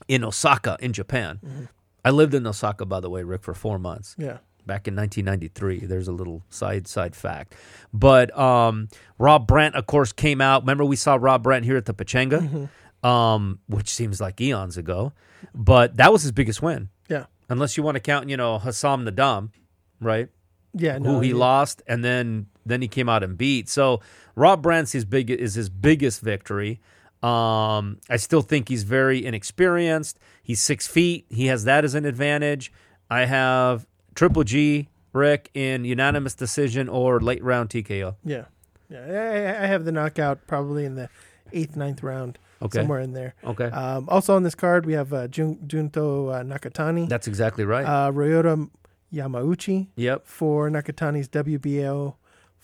[0.09, 1.69] in Osaka, in Japan.
[2.05, 5.87] I lived in Osaka, by the way, Rick, for four months Yeah, back in 1993.
[5.87, 7.55] There's a little side side fact,
[7.93, 8.89] but um,
[9.19, 10.63] Rob Brandt, of course, came out.
[10.63, 12.69] Remember, we saw Rob Brandt here at the Pechanga,
[13.07, 15.13] um, which seems like eons ago,
[15.55, 16.89] but that was his biggest win, yeah,
[17.49, 19.51] unless you want to count, you know, Hassan N'Dam,
[20.01, 20.29] right?
[20.75, 20.99] yeah.
[20.99, 21.37] No, Who he yeah.
[21.37, 23.69] lost, and then then he came out and beat.
[23.69, 24.01] So
[24.35, 26.81] Rob Brandt's his big is his biggest victory.
[27.23, 30.19] Um, I still think he's very inexperienced.
[30.43, 31.27] He's six feet.
[31.31, 32.73] He has that as an advantage.
[33.11, 38.17] I have Triple G Rick in unanimous decision or late round TKO.
[38.25, 38.45] Yeah,
[38.91, 39.57] yeah.
[39.61, 41.09] I, I have the knockout probably in the
[41.53, 42.79] eighth, ninth round, Okay.
[42.79, 43.35] somewhere in there.
[43.45, 47.65] Okay, Um, also on this card, we have uh, Jun- Junto uh, Nakatani, that's exactly
[47.65, 47.85] right.
[47.85, 48.71] uh, Ryota
[49.13, 50.27] Yamauchi yep.
[50.27, 52.15] for Nakatani's WBO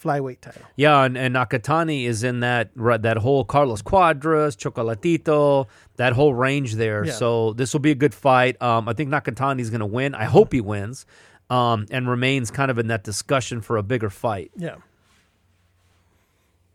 [0.03, 0.63] flyweight title.
[0.77, 6.75] Yeah, and, and Nakatani is in that that whole Carlos Cuadras, Chocolatito, that whole range
[6.75, 7.05] there.
[7.05, 7.13] Yeah.
[7.13, 8.61] So this will be a good fight.
[8.61, 10.15] Um, I think Nakatani's going to win.
[10.15, 11.07] I hope he wins,
[11.51, 14.51] um, and remains kind of in that discussion for a bigger fight.
[14.57, 14.77] Yeah.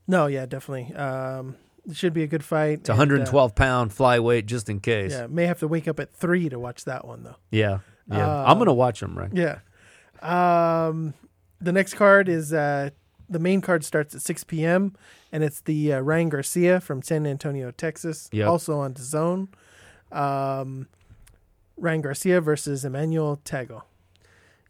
[0.07, 0.95] No, yeah, definitely.
[0.95, 1.55] Um,
[1.87, 2.79] it should be a good fight.
[2.79, 5.11] It's 112 pound flyweight, just in case.
[5.11, 7.35] yeah, may have to wake up at three to watch that one though.
[7.51, 7.79] yeah,
[8.11, 8.41] yeah.
[8.41, 9.29] Um, I'm going to watch him, right?
[9.33, 9.59] Yeah.
[10.21, 11.13] Um,
[11.61, 12.89] the next card is uh,
[13.29, 14.95] the main card starts at 6 p.m.
[15.31, 18.47] and it's the uh, Ryan Garcia from San Antonio, Texas, Yep.
[18.47, 19.47] also on DAZN.
[20.11, 20.87] Um,
[21.77, 23.83] Ryan Garcia versus Emmanuel Tagoe.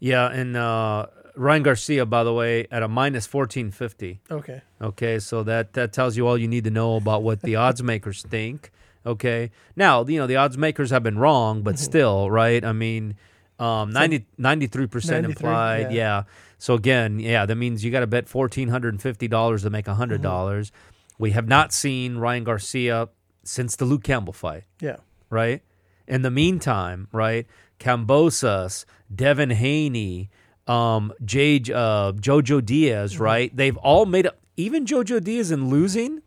[0.00, 1.06] Yeah, and uh,
[1.38, 4.20] Ryan Garcia, by the way, at a minus 1450.
[4.30, 4.62] Okay.
[4.82, 7.82] Okay, so that that tells you all you need to know about what the odds
[7.82, 8.70] makers think.
[9.06, 12.64] Okay, now you know the odds makers have been wrong, but still, right?
[12.64, 13.14] I mean,
[13.58, 15.92] um, 93 percent implied.
[15.92, 15.96] yeah.
[15.96, 16.22] Yeah.
[16.58, 19.70] So again, yeah, that means you got to bet fourteen hundred and fifty dollars to
[19.70, 20.72] make hundred dollars.
[21.18, 23.08] We have not seen Ryan Garcia
[23.44, 24.96] since the Luke Campbell fight Yeah.
[25.30, 25.62] right?
[26.06, 27.46] In the meantime, right,
[27.80, 30.30] Kambosos, Devin Haney,
[30.68, 33.54] um, Jade, uh, Jojo Diaz, right?
[33.56, 34.38] They've all made up.
[34.56, 36.22] Even Jojo Diaz in losing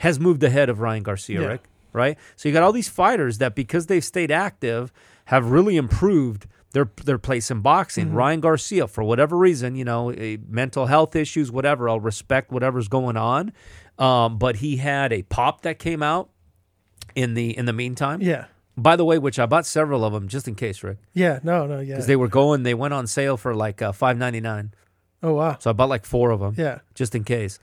[0.00, 1.46] has moved ahead of Ryan Garcia, Yeah.
[1.46, 2.18] Rick, right?
[2.36, 4.92] So you got all these fighters that because they've stayed active
[5.26, 8.12] have really improved their their place in boxing.
[8.12, 10.14] Ryan Garcia, for whatever reason, you know,
[10.48, 11.88] mental health issues, whatever.
[11.88, 13.52] I'll respect whatever's going on,
[13.98, 16.28] um, but he had a pop that came out
[17.14, 18.20] in the in the meantime.
[18.20, 18.46] Yeah.
[18.76, 21.40] By the way, which I bought several of them just in case, Rick, Yeah.
[21.42, 21.94] No, no, yeah.
[21.94, 22.62] because they were going.
[22.62, 24.72] They went on sale for like uh, five ninety nine.
[25.22, 25.56] oh, wow.
[25.58, 26.80] So I bought like four of them, Yeah.
[26.94, 27.58] just in case.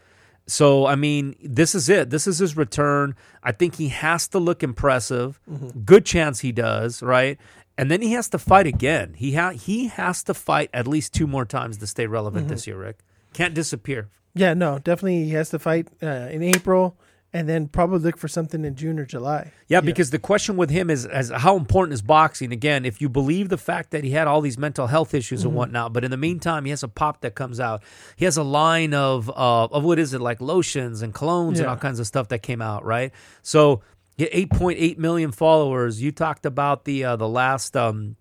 [0.48, 2.10] So I mean, this is it.
[2.10, 3.16] This is his return.
[3.44, 5.40] I think he has to look impressive.
[5.50, 5.82] Mm-hmm.
[5.82, 7.38] Good chance he does, right?
[7.78, 9.14] And then he has to fight again.
[9.16, 12.54] He ha- he has to fight at least two more times to stay relevant Mm-hmm.
[12.54, 13.00] this year, Rick.
[13.34, 14.10] Can't disappear.
[14.36, 16.98] Yeah, no, definitely he has to fight uh, in April
[17.34, 19.52] and then probably look for something in June or July.
[19.68, 22.52] Yeah, because the question with him is, as how important is boxing?
[22.52, 25.48] Again, if you believe the fact that he had all these mental health issues Mm-hmm.
[25.48, 27.82] and whatnot, but in the meantime, he has a pop that comes out.
[28.16, 31.68] He has a line of uh, of what is it like lotions and colognes and
[31.68, 33.12] all kinds of stuff that came out, right?
[33.42, 33.82] So,
[34.16, 36.02] he had 8.8 million followers.
[36.04, 38.16] You talked about the uh, the last um,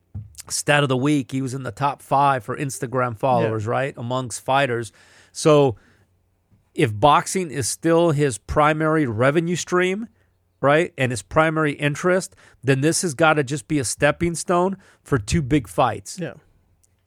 [0.49, 1.33] stat of the week.
[1.33, 4.91] He was in the top five for Instagram followers, right, amongst fighters.
[5.33, 5.77] So,
[6.75, 10.09] if boxing is still his primary revenue stream,
[10.61, 14.77] right, and his primary interest, then this has got to just be a stepping stone
[15.03, 16.19] for two big fights.
[16.19, 16.35] Yeah.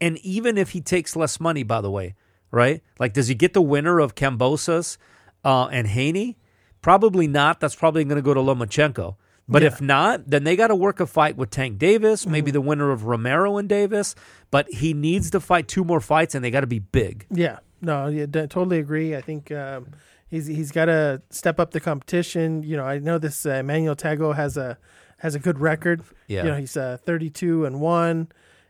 [0.02, 2.16] And even if he takes less money, by the way,
[2.52, 2.84] right?
[3.00, 4.98] Like, does he get the winner of Kambosos
[5.44, 6.38] uh, and Haney?
[6.82, 7.60] Probably not.
[7.60, 9.16] That's probably going to go to Lomachenko.
[9.48, 12.62] But if not, then they got to work a fight with Tank Davis, maybe the
[12.62, 14.16] winner of Romero and Davis.
[14.50, 17.28] But he needs to fight two more fights, and they got to be big.
[17.30, 19.16] Yeah, no, yeah, d- totally agree.
[19.16, 19.88] I think um,
[20.28, 22.64] he's he's got to step up the competition.
[22.64, 24.78] You know, I know this uh, Emmanuel Tagoe has a
[25.18, 26.04] has a good record.
[26.28, 26.44] Yeah.
[26.44, 28.28] you know, he's uh, thirty two and one,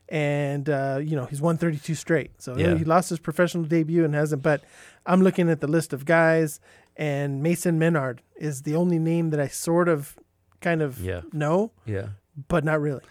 [0.09, 2.31] and uh, you know he's won thirty two straight.
[2.41, 2.75] So Yeah.
[2.77, 4.43] he lost his professional debut and hasn't.
[4.43, 4.63] But
[5.05, 6.59] I'm looking at the list of guys,
[6.95, 10.17] and Mason Menard is the only name that I sort of
[10.61, 11.21] kind of Yeah.
[11.33, 12.07] know, Yeah.
[12.47, 13.01] but not really.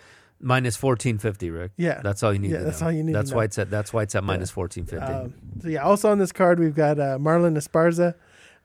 [0.40, 1.72] Minus fourteen fifty, Rick.
[1.76, 2.00] Yeah.
[2.02, 2.50] that's all you need.
[2.50, 2.88] Yeah, to that's know.
[2.88, 3.70] all you need That's why it's at.
[3.70, 5.04] That's why it's at minus fourteen fifty.
[5.06, 8.14] Um, so yeah, also on this card we've got uh, Marlen Esparza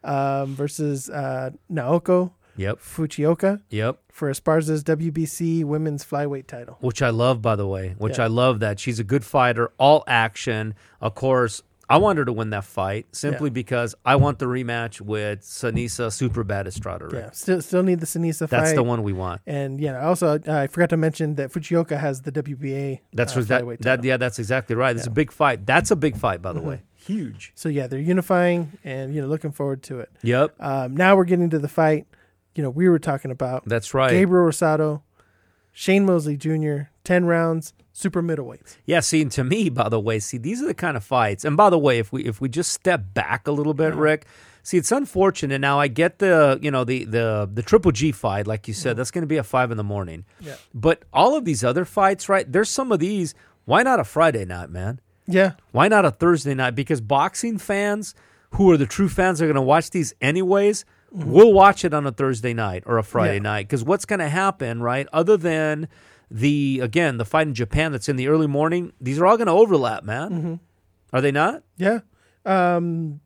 [0.04, 4.00] um, versus uh, Naoko yep, Fujioka yep.
[4.12, 6.78] for Esparza's WBC Women's Flyweight title.
[6.82, 7.96] Which I love, by the way.
[7.98, 8.26] Which Yeah.
[8.26, 10.76] I love that she's a good fighter, all action.
[11.02, 13.54] Of course, I want her to win that fight simply Yeah.
[13.54, 17.06] because I want the rematch with Seniesa Super Bad Estrada.
[17.06, 17.14] Rick.
[17.16, 18.52] Yeah, still still need the Seniesa fight.
[18.52, 19.42] That's the one we want.
[19.48, 23.00] And yeah, also uh, I forgot to mention that Fujioka has the WBA.
[23.14, 23.82] That's uh, that, that.
[23.82, 24.06] title.
[24.06, 24.96] Yeah, that's exactly right.
[24.96, 25.10] It's a Yeah.
[25.10, 25.14] Mm-hmm.
[25.16, 25.66] big fight.
[25.66, 26.82] That's a big fight, by the way.
[26.94, 27.54] Huge.
[27.56, 30.12] So yeah, they're unifying, and you know, looking forward to it.
[30.22, 32.06] Yep, Um, now we're getting to the fight.
[32.54, 34.12] You know, we were talking about that's right.
[34.12, 35.02] Gabriel Rosado,
[35.72, 36.90] Shane Mosley Jr.
[37.10, 38.78] Ten rounds, super middleweights.
[38.86, 41.44] Yeah, see, and to me, by the way, see, these are the kind of fights.
[41.44, 44.28] And by the way, if we if we just step back a little bit, Rick,
[44.62, 45.60] see, it's unfortunate.
[45.60, 48.96] Now I get the you know the the the Triple G fight, like you said,
[48.96, 50.24] that's going to be at five in the morning.
[50.40, 50.54] Yeah.
[50.72, 52.46] But all of these other fights, right?
[52.52, 53.34] There's some of these.
[53.66, 55.00] Why not a Friday night, man?
[55.26, 56.76] Yeah, Why not a Thursday night?
[56.76, 58.14] Because boxing fans,
[58.52, 60.86] who are the true fans, are going to watch these anyways.
[61.16, 61.32] Mm-hmm.
[61.32, 63.42] we'll watch it on a Thursday night or a Friday Yeah.
[63.42, 65.08] night because what's going to happen, right?
[65.12, 65.88] Other than
[66.32, 69.48] the again the fight in Japan that's in the early morning, these are all going
[69.48, 70.30] to overlap, man.
[70.32, 70.54] Mm-hmm.
[71.14, 71.64] Are they not?
[71.78, 72.00] Yeah.
[72.46, 73.22] Um,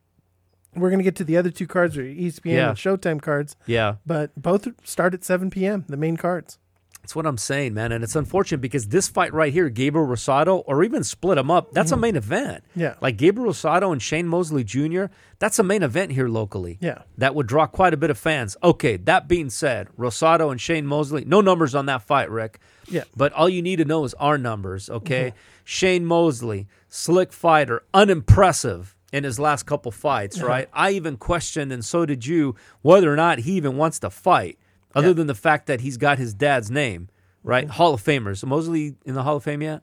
[0.75, 2.69] we're gonna get to the other two cards, or ESPN Yeah.
[2.69, 3.95] and Showtime cards, Yeah.
[4.05, 5.85] but both start at 7 p.m.
[5.87, 6.57] The main cards.
[7.03, 7.91] That's what I'm saying, man.
[7.91, 11.73] And it's unfortunate because this fight right here, Gabriel Rosado, or even split them up,
[11.73, 12.63] that's a main event.
[12.69, 12.79] Mm-hmm.
[12.79, 12.95] Yeah.
[13.01, 16.77] Like Gabriel Rosado and Shane Mosley Jr., that's a main event here locally.
[16.79, 17.01] Yeah.
[17.17, 18.55] That would draw quite a bit of fans.
[18.63, 22.59] Okay, that being said, Rosado and Shane Mosley, no numbers on that fight, Rick.
[22.87, 23.03] Yeah.
[23.13, 25.33] But all you need to know is our numbers, okay?
[25.65, 30.69] Shane Mosley, slick fighter, unimpressive in his last couple fights, right?
[30.71, 34.57] I even questioned, and so did you, whether or not he even wants to fight,
[34.95, 35.13] other Yeah.
[35.13, 37.09] than the fact that he's got his dad's name,
[37.43, 37.67] right?
[37.69, 38.37] Hall of Famers.
[38.37, 39.81] So Mosley in the Hall of Fame yet?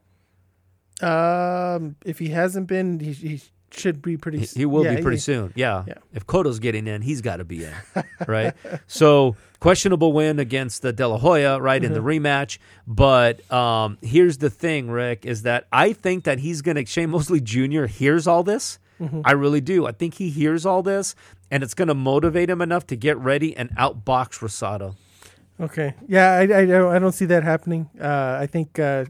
[1.02, 3.40] Um, if he hasn't been, he, he
[3.70, 4.40] should be pretty.
[4.40, 5.52] He, he will yeah, be pretty he- soon.
[5.56, 5.84] Yeah.
[5.86, 5.94] Yeah.
[6.12, 7.72] If Cotto's getting in, he's got to be in,
[8.26, 8.54] right?
[8.86, 12.24] so questionable win against the De La Hoya, right, in the Mm-hmm.
[12.26, 12.58] rematch.
[12.86, 17.10] But um, here's the thing, Rick, is that I think that he's going to, Shane
[17.10, 17.84] Mosley Jr.
[17.86, 18.78] hears all this.
[19.00, 19.22] Mm-hmm.
[19.24, 19.86] I really do.
[19.86, 21.14] I think he hears all this,
[21.50, 24.94] and it's going to motivate him enough to get ready and outbox Rosado.
[25.60, 25.94] Okay.
[26.08, 27.90] Yeah, I, I, don't- I don't see that happening.
[28.00, 29.04] Uh, I think uh,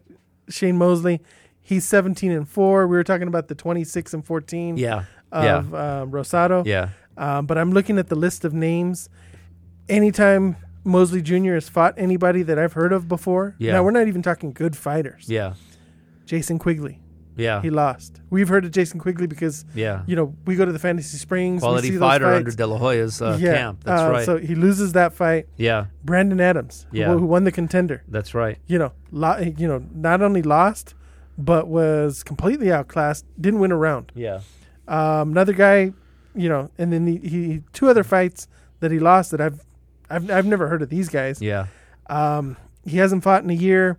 [0.48, 1.20] Shane Mosley,
[1.60, 2.86] he's 17 and 4.
[2.86, 5.04] We were talking about the 26 and 14 Yeah.
[5.32, 5.58] yeah.
[5.58, 6.66] of uh, Rosado.
[6.66, 6.88] Yeah.
[7.16, 9.08] Um, but I'm looking at the list of names.
[9.88, 11.54] Anytime Mosley Jr.
[11.54, 13.72] has fought anybody that I've heard of before, Yeah.
[13.72, 15.26] now we're not even talking good fighters.
[15.28, 15.54] Yeah.
[16.26, 17.00] Jason Quigley,
[17.40, 17.62] Yeah.
[17.62, 18.20] he lost.
[18.30, 20.02] We've heard of Jason Quigley because Yeah.
[20.06, 23.20] you know we go to the Fantasy Springs, Quality see fighter under De La Hoya's
[23.22, 23.54] uh, yeah.
[23.54, 23.84] camp.
[23.84, 24.24] That's uh, right.
[24.26, 25.46] So he loses that fight.
[25.56, 25.86] yeah.
[26.04, 27.12] Brandon Adams, who- Yeah.
[27.12, 28.02] who, won the contender.
[28.08, 28.58] That's right.
[28.66, 30.94] You know, lo- you know, not only lost,
[31.38, 33.24] but was completely outclassed.
[33.40, 34.12] Didn't win a round.
[34.14, 34.40] Yeah.
[34.88, 35.92] Um, another guy,
[36.34, 38.48] you know, and then he, he two other fights
[38.80, 39.64] that he lost that I've
[40.10, 41.40] I've I've never heard of these guys.
[41.40, 41.66] Yeah.
[42.08, 43.98] Um, he hasn't fought in a year.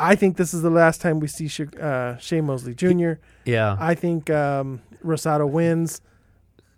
[0.00, 1.48] I think this is the last time we see
[1.80, 3.12] uh, Shane Mosley Jr.
[3.44, 3.76] Yeah.
[3.78, 6.00] I think um, Rosado wins.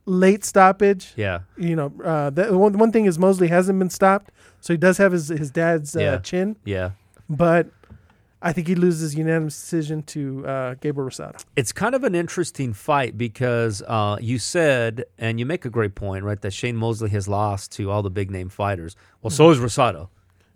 [0.09, 1.13] Late stoppage.
[1.17, 1.41] Yeah.
[1.57, 4.99] You know, uh, the one, one thing is Mosley hasn't been stopped, so he does
[4.99, 6.19] have his his dad's uh, Yeah.
[6.19, 6.91] chin, Yeah.
[7.29, 7.67] but
[8.41, 11.43] I think he loses unanimous decision to uh, Gabriel Rosado.
[11.57, 15.97] It's kind of an interesting fight because uh, you said, and you make a great
[15.97, 18.95] point, right, that Shane Mosley has lost to all the big name fighters.
[19.23, 20.09] Well, so is Rosado.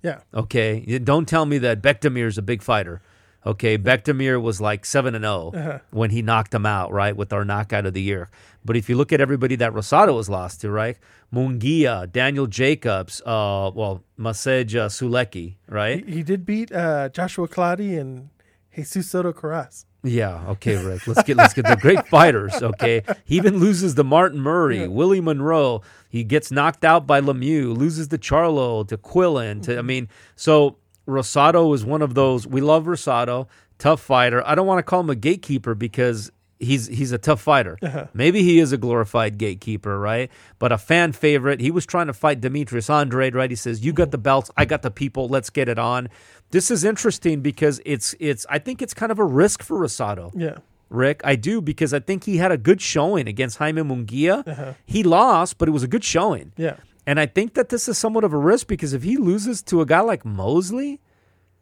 [0.03, 3.03] Yeah, Okay, don't tell me that Bektemir is a big fighter.
[3.46, 5.78] Okay, Bektemir was like seven and zero Uh-huh.
[5.90, 8.28] when he knocked him out, right, with our knockout of the year.
[8.64, 10.96] But if you look at everybody that Rosado was lost to, right,
[11.32, 16.05] Munguia, Daniel Jacobs, uh, well, Maciej uh, Sulecki, right?
[16.07, 18.28] he, he did beat uh, Joshua Claudy and
[18.74, 19.84] Jesus Soto Karass.
[20.03, 20.42] Yeah.
[20.48, 21.07] Okay, Rick.
[21.07, 22.55] Let's get let's get the great fighters.
[22.62, 23.03] Okay.
[23.24, 25.82] He even loses to Martin Murray, Willie Monroe.
[26.09, 27.76] He gets knocked out by Lemieux.
[27.76, 29.62] Loses to Charlo, to Quillin.
[29.64, 29.86] To I mm-hmm.
[29.86, 30.76] mean, so
[31.07, 32.46] Rosado is one of those.
[32.46, 33.48] We love Rosado,
[33.78, 34.46] tough fighter.
[34.46, 36.30] I don't want to call him a gatekeeper because
[36.61, 37.78] he's he's a tough fighter.
[37.82, 38.07] Uh-huh.
[38.14, 40.30] Maybe he is a glorified gatekeeper, right?
[40.59, 41.61] But a fan favorite.
[41.61, 43.51] He was trying to fight Demetrius Andrade, right?
[43.51, 45.28] He says, "You got the belts, I got the people.
[45.28, 46.09] Let's get it on."
[46.51, 48.44] This is interesting because it's it's.
[48.51, 50.32] I think it's kind of a risk for Rosado.
[50.34, 54.74] Yeah, Rick, I do because I think he had a good showing against Jaime Munguia.
[54.86, 56.53] He lost, but it was a good showing.
[56.57, 56.76] yeah,
[57.07, 59.80] And I think that this is somewhat of a risk because if he loses to
[59.80, 61.01] a guy like Mosley,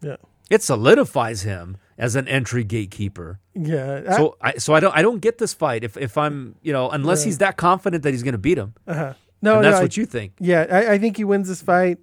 [0.00, 0.16] yeah,
[0.48, 3.40] it solidifies him as an entry gatekeeper.
[3.54, 4.02] yeah.
[4.08, 6.72] I- So I so I don't I don't get this fight if if I'm you
[6.72, 8.72] know unless he's that confident that he's going to beat him.
[8.86, 9.12] uh-huh.
[9.42, 10.32] No, and no, that's I- what you think.
[10.40, 11.98] Yeah, I, I think he wins this fight,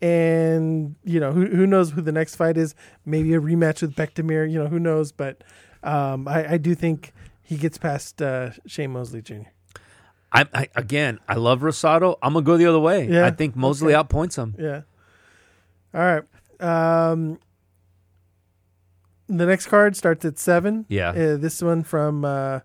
[0.00, 2.74] and you know who who knows who the next fight is?
[3.04, 4.50] Maybe a rematch with Bektemir.
[4.50, 5.12] You know who knows?
[5.12, 5.42] But
[5.82, 9.50] um, I, I do think he gets past uh, Shane Mosley Jr.
[10.32, 12.18] I, I again I love Rosado.
[12.22, 13.08] I'm gonna go the other way.
[13.08, 14.08] Yeah, I think Mosley okay.
[14.08, 14.54] outpoints him.
[14.58, 14.82] Yeah.
[15.94, 16.24] All right.
[16.60, 17.38] Um,
[19.28, 20.86] the next card starts at seven.
[20.88, 21.10] Yeah.
[21.10, 22.60] Uh, this one from uh,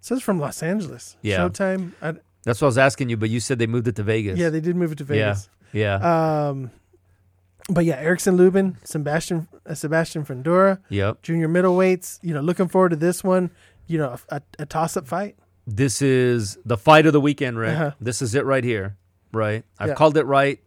[0.00, 1.16] says from Los Angeles.
[1.22, 1.38] Yeah.
[1.38, 1.92] Showtime.
[2.02, 4.38] I, That's what I was asking you, but you said they moved it to Vegas.
[4.38, 5.48] yeah, they did move it to yeah, Vegas.
[5.72, 6.70] Yeah, Um,
[7.68, 11.22] but yeah, Erickson Lubin, Sebastian uh, Sebastian Fundora, yep.
[11.22, 12.18] junior middleweights.
[12.22, 13.50] You know, looking forward to this one.
[13.86, 15.36] You know, a, a toss up fight.
[15.66, 17.74] This is the fight of the weekend, Rick.
[17.74, 17.90] Uh-huh.
[18.00, 18.96] This is it right here,
[19.32, 19.64] right?
[19.78, 19.94] I've Yeah.
[19.94, 20.60] called it right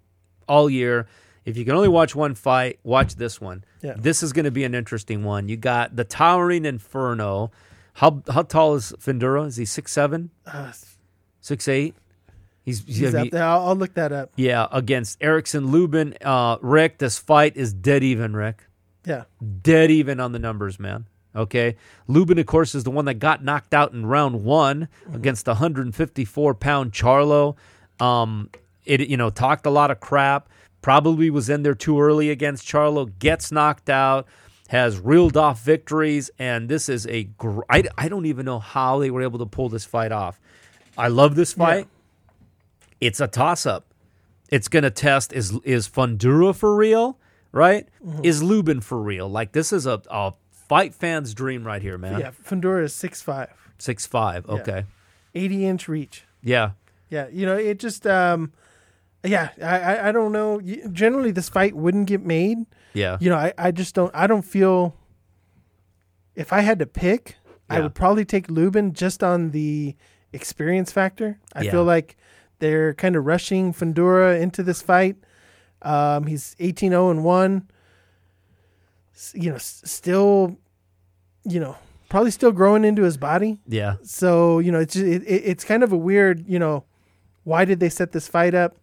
[0.47, 1.07] all year.
[1.45, 3.65] If you can only watch one fight, watch this one.
[3.81, 3.95] Yeah.
[3.97, 5.49] This is going to be an interesting one.
[5.49, 7.51] You got the towering Inferno.
[7.95, 9.47] How how tall is Fundora?
[9.47, 10.71] Is he six seven, Uh,
[11.41, 11.95] six eight?
[12.63, 13.43] He's, he's yeah, up he- there.
[13.43, 14.31] I'll, I'll look that up.
[14.35, 16.15] yeah, against Erickson Lubin.
[16.21, 18.63] Uh, Rick, this fight is dead even, Rick.
[19.05, 19.23] Yeah.
[19.61, 21.05] dead even on the numbers, man.
[21.35, 21.75] Okay.
[22.07, 25.15] Lubin, of course, is the one that got knocked out in round one Mm-hmm.
[25.15, 27.55] against the 154 pound Charlo.
[27.99, 28.49] Um,
[28.85, 30.47] it you know talked a lot of crap.
[30.81, 33.11] Probably was in there too early against Charlo.
[33.19, 34.27] Gets knocked out.
[34.69, 37.23] Has reeled off victories, and this is a.
[37.25, 40.39] Gr- I, I don't even know how they were able to pull this fight off.
[40.97, 41.87] I love this fight.
[43.05, 43.93] It's a toss up.
[44.49, 47.17] It's gonna test is is Fundora for real,
[47.51, 47.87] right?
[48.05, 48.23] Mm-hmm.
[48.23, 49.27] Is Lubin for real?
[49.29, 52.19] Like this is a, a fight fan's dream right here, man.
[52.19, 54.47] Yeah, Fundora is six five, Six five.
[54.47, 54.85] Okay.
[55.35, 56.25] 80 inch reach.
[56.43, 56.71] Yeah.
[57.09, 58.53] Yeah, you know, it just, um,
[59.23, 60.61] yeah, I, I, I don't know.
[60.91, 62.57] Generally, this fight wouldn't get made.
[62.93, 63.17] Yeah.
[63.19, 64.95] You know, I, I just don't, I don't feel.
[66.35, 67.35] If I had to pick,
[67.69, 69.95] I would probably take Lubin just on the
[70.31, 71.39] experience factor.
[71.55, 71.71] I Yeah.
[71.71, 72.15] feel like
[72.59, 75.15] they're kind of rushing Fundora into this fight.
[75.81, 77.69] Um, he's 18 0 and 1.
[79.33, 80.57] You know, s- still,
[81.43, 81.75] you know,
[82.09, 83.59] probably still growing into his body.
[83.67, 83.95] Yeah.
[84.03, 86.47] So you know, it's just, it, it- it's kind of a weird.
[86.47, 86.83] You know,
[87.43, 88.77] why did they set this fight up?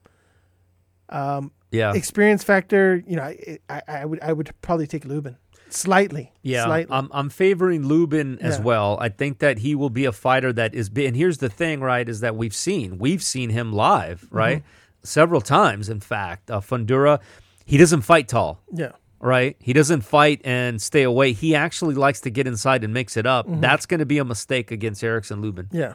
[1.09, 1.93] Um, Yeah.
[1.95, 3.03] experience factor.
[3.07, 5.37] You know, I, I, I would I would probably take Lubin
[5.73, 6.33] slightly.
[6.43, 6.95] Yeah, slightly.
[6.95, 8.65] I'm I'm favoring Lubin as Yeah.
[8.65, 8.99] well.
[9.01, 10.91] I think that he will be a fighter that is.
[10.97, 12.09] And here's the thing, right?
[12.09, 14.37] Is that we've seen we've seen him live, Mm-hmm.
[14.37, 14.63] right?
[15.03, 16.51] Several times, in fact.
[16.51, 17.21] Uh, Fundora,
[17.65, 19.57] he doesn't fight tall, yeah, right?
[19.59, 21.33] He doesn't fight and stay away.
[21.33, 23.47] He actually likes to get inside and mix it up.
[23.47, 23.61] Mm-hmm.
[23.63, 25.69] That's going to be a mistake against Erickson Lubin.
[25.73, 25.95] yeah,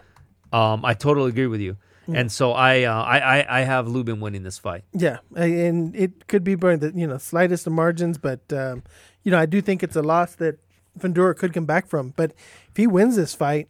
[0.51, 1.77] Um, I totally agree with you.
[2.07, 2.19] Mm.
[2.19, 4.83] And so I, uh, I, I, I have Lubin winning this fight.
[4.93, 5.17] yeah.
[5.35, 8.83] And it could be by the you know slightest of margins, but um,
[9.25, 10.57] you know I do think it's a loss that
[10.97, 12.13] Fundora could come back from.
[12.15, 12.31] But
[12.69, 13.67] if he wins this fight,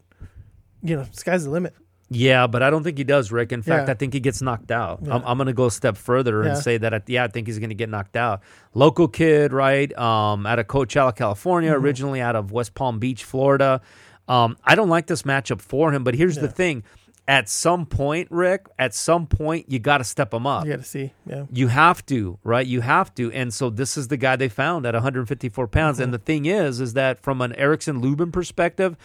[0.84, 1.74] you know, sky's the limit.
[2.08, 3.52] Yeah, but I don't think he does, Rick.
[3.52, 3.94] In fact, Yeah.
[3.94, 5.00] I think he gets knocked out.
[5.02, 5.16] Yeah.
[5.16, 6.62] I'm, I'm going to go a step further and Yeah.
[6.62, 8.42] say that, I, yeah, I think he's going to get knocked out.
[8.76, 9.92] Local kid, right?
[9.98, 11.84] Um, out of Coachella, California, Mm-hmm.
[11.84, 13.82] originally out of West Palm Beach, Florida.
[14.28, 16.84] Um, I don't like this matchup for him, but here's the thing:
[17.28, 20.66] at some point, Rick, at some point, you got to step him up.
[20.66, 21.12] You got to see.
[21.26, 22.66] Yeah, You have to, right?
[22.66, 23.32] You have to.
[23.32, 25.96] And so this is the guy they found at 154 pounds.
[25.98, 26.04] Mm-hmm.
[26.04, 28.96] And the thing is, is that from an Erickson Lubin perspective,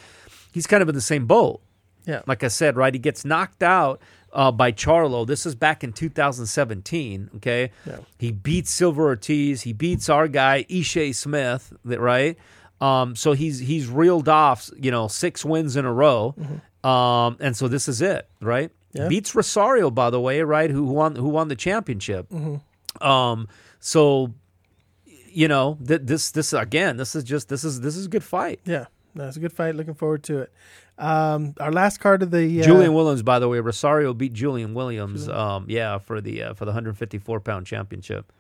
[0.53, 1.61] he's kind of in the same boat
[2.07, 2.95] yeah, like I said, right?
[2.95, 4.01] He gets knocked out
[4.33, 5.27] uh, by Charlo.
[5.27, 7.31] This is back in 2017.
[7.37, 7.99] Okay, Yeah.
[8.19, 9.63] he beats Silver Ortiz.
[9.63, 11.73] He beats our guy Ishe Smith.
[11.85, 12.39] Right.
[12.81, 16.35] Um, so he's he's reeled off, you know, six wins in a row.
[16.83, 18.71] Um, and so this is it, right?
[18.93, 19.09] Yeah.
[19.09, 20.71] Beats Rosario, by the way, right?
[20.71, 22.27] Who won who won the championship.
[23.01, 24.33] Um, so
[25.33, 28.25] you know, th- this this again, this is just this is this is a good
[28.25, 28.61] fight.
[28.65, 28.87] yeah.
[29.13, 29.75] No, it's a good fight.
[29.75, 30.53] Looking forward to it.
[30.97, 34.73] Um, our last card of the uh, Julian Williams, by the way, Rosario beat Julian
[34.73, 35.29] Williams.
[35.29, 38.33] Um, yeah, for the uh, for the 154 pound championship.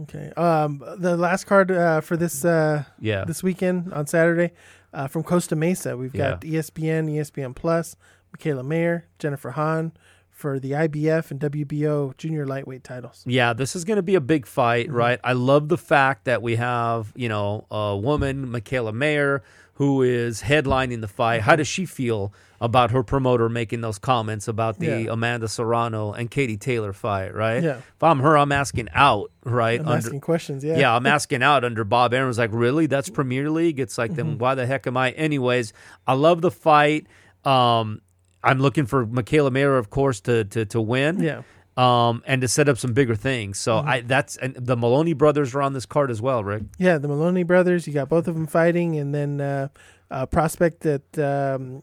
[0.00, 0.32] Okay.
[0.36, 4.52] Um, the last card uh, for this uh, Yeah, this weekend on Saturday
[4.92, 7.96] uh, from Costa Mesa, we've got E ESPN, ESPN Plus,
[8.36, 9.92] Mikaela Mayer, Jennifer Hahn
[10.30, 13.22] for the IBF and WBO junior lightweight titles.
[13.26, 13.52] yeah.
[13.52, 15.20] This is going to be a big fight, right?
[15.22, 19.42] I love the fact that we have you know a woman, Mikaela Mayer,
[19.74, 21.40] who is headlining the fight.
[21.42, 25.12] How does she feel about her promoter making those comments about the Yeah.
[25.12, 27.34] Amanda Serrano and Katie Taylor fight?
[27.34, 27.62] Right?
[27.62, 27.78] Yeah.
[27.78, 29.32] If I'm her, I'm asking out.
[29.44, 29.80] Right?
[29.80, 30.62] I'm under- asking questions.
[30.62, 30.76] Yeah.
[30.78, 30.94] yeah.
[30.94, 32.86] I'm asking out under Bob Arum's like, really?
[32.86, 33.80] That's Premier League?
[33.80, 34.16] It's like, Mm-hmm.
[34.28, 35.12] then why the heck am I?
[35.12, 35.72] Anyways,
[36.06, 37.06] I love the fight.
[37.44, 38.02] Um,
[38.44, 41.20] I'm looking for Mikaela Mayer, of course, to to to win.
[41.22, 41.42] Yeah.
[41.76, 43.58] Um, and to set up some bigger things.
[43.58, 43.88] So Mm-hmm.
[43.88, 46.64] I that's and the Moloney brothers are on this card as well, Rick.
[46.78, 46.98] Yeah.
[46.98, 49.68] The Moloney brothers, you got both of them fighting, and then uh,
[50.10, 51.82] a prospect that um,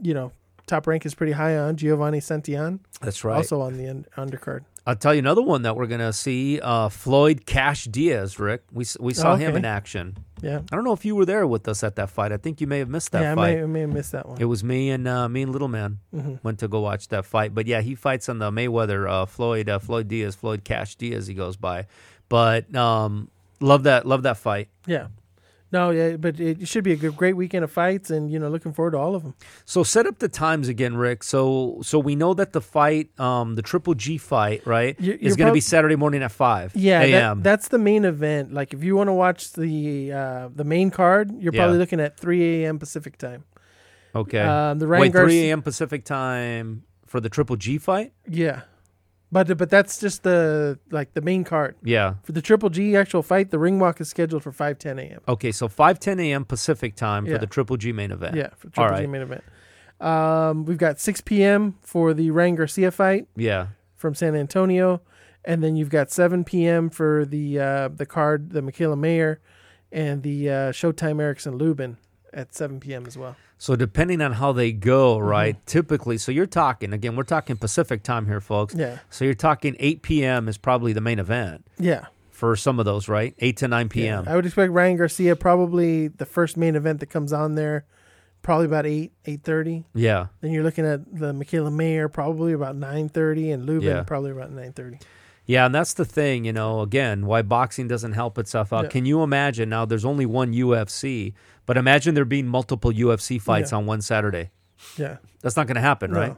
[0.00, 0.32] you know
[0.66, 3.36] top rank is pretty high on Giovanni Santillan, That's right.
[3.36, 4.64] also on the un- undercard.
[4.88, 6.58] I'll tell you another one that we're gonna see.
[6.60, 8.62] Uh, Floyd Cash Diaz, Rick.
[8.72, 9.58] We we saw him Okay.
[9.58, 10.16] in action.
[10.40, 10.60] Yeah.
[10.72, 12.32] I don't know if you were there with us at that fight.
[12.32, 13.32] I think you may have missed that yeah.
[13.32, 13.56] I fight.
[13.56, 14.40] may, I may have missed that one.
[14.40, 16.36] It was me and uh, me and Little Man Mm-hmm.
[16.42, 17.54] went to go watch that fight.
[17.54, 21.26] But yeah, he fights on the Mayweather uh, Floyd uh, Floyd Diaz Floyd Cash Diaz.
[21.26, 21.84] He goes by,
[22.30, 23.28] but um,
[23.60, 24.68] love that love that fight.
[24.86, 25.08] Yeah.
[25.70, 28.48] No, yeah, but it should be a good, great weekend of fights, and you know,
[28.48, 29.34] looking forward to all of them.
[29.66, 31.22] So set up the times again, Rick.
[31.22, 35.36] So so we know that the fight, um, the Triple G fight, right, You're- is
[35.36, 37.42] going to be Saturday morning at five Yeah, that, a.m.
[37.42, 38.54] that's the main event.
[38.54, 41.60] Like, if you want to watch the uh, the main card, you're Yeah.
[41.60, 42.78] probably looking at 3 a.m.
[42.78, 43.44] Pacific time.
[44.14, 44.40] okay.
[44.40, 45.60] Um, the Ryan Wait, Garcia- three a.m.
[45.62, 48.12] Pacific time for the Triple G fight.
[48.26, 48.62] Yeah,
[49.30, 52.14] but but that's just the like the main card Yeah.
[52.22, 53.50] for the Triple G actual fight.
[53.50, 55.20] The ring walk is scheduled for 5:10 a.m.
[55.28, 56.44] Okay, so five ten a.m.
[56.44, 57.38] Pacific time for Yeah.
[57.38, 58.36] the Triple G main event.
[58.36, 59.08] Yeah, for Triple All G right.
[59.08, 59.44] main event.
[60.00, 61.74] Um, we've got 6 p.m.
[61.82, 63.68] for the Ryan Garcia fight Yeah.
[63.96, 65.00] from San Antonio,
[65.44, 66.88] and then you've got 7 p.m.
[66.88, 69.40] for the uh, the card, the Mikaela Mayer,
[69.90, 71.96] and the uh, Showtime Erickson Lubin
[72.32, 73.06] at 7 p.m.
[73.06, 73.34] as well.
[73.60, 75.26] So depending on how they go, Mm-hmm.
[75.26, 75.66] right?
[75.66, 77.16] Typically, so you're talking again.
[77.16, 78.74] We're talking Pacific time here, folks.
[78.74, 78.98] Yeah.
[79.10, 80.48] So you're talking 8 p.m.
[80.48, 82.06] is probably the main event Yeah.
[82.30, 83.34] for some of those, right?
[83.40, 84.24] 8 to 9 p.m.
[84.28, 87.84] I would expect Ryan Garcia probably the first main event that comes on there,
[88.42, 89.84] probably about 8, 8.30.
[89.92, 90.26] Yeah.
[90.40, 94.02] Then you're looking at the Mikaela Mayer probably about 9.30 and Lubin Yeah.
[94.04, 95.02] probably about 9.30.
[95.46, 98.84] Yeah, and that's the thing, you know, again, why boxing doesn't help itself out.
[98.84, 98.90] Yeah.
[98.90, 101.32] Can you imagine now there's only one UFC,
[101.68, 103.78] but imagine there being multiple UFC fights Yeah.
[103.78, 104.50] on one Saturday.
[104.96, 105.18] Yeah.
[105.42, 106.18] That's not going to happen, No.
[106.18, 106.36] right?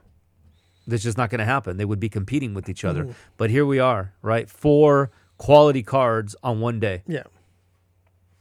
[0.86, 1.76] That's just not going to happen.
[1.76, 3.04] They would be competing with each other.
[3.04, 3.14] Mhm.
[3.36, 4.50] But here we are, right?
[4.50, 7.02] Four quality cards on one day.
[7.06, 7.24] Yeah.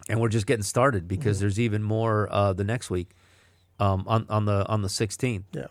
[0.09, 1.43] and we're just getting started because Mm-hmm.
[1.43, 3.11] there's even more uh, the next week
[3.79, 5.43] um, on on the on the 16th.
[5.53, 5.67] Yeah.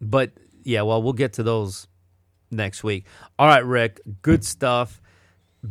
[0.00, 0.32] But
[0.64, 1.86] yeah, well, we'll get to those
[2.50, 3.04] next week.
[3.38, 5.02] All right, Rick, good stuff.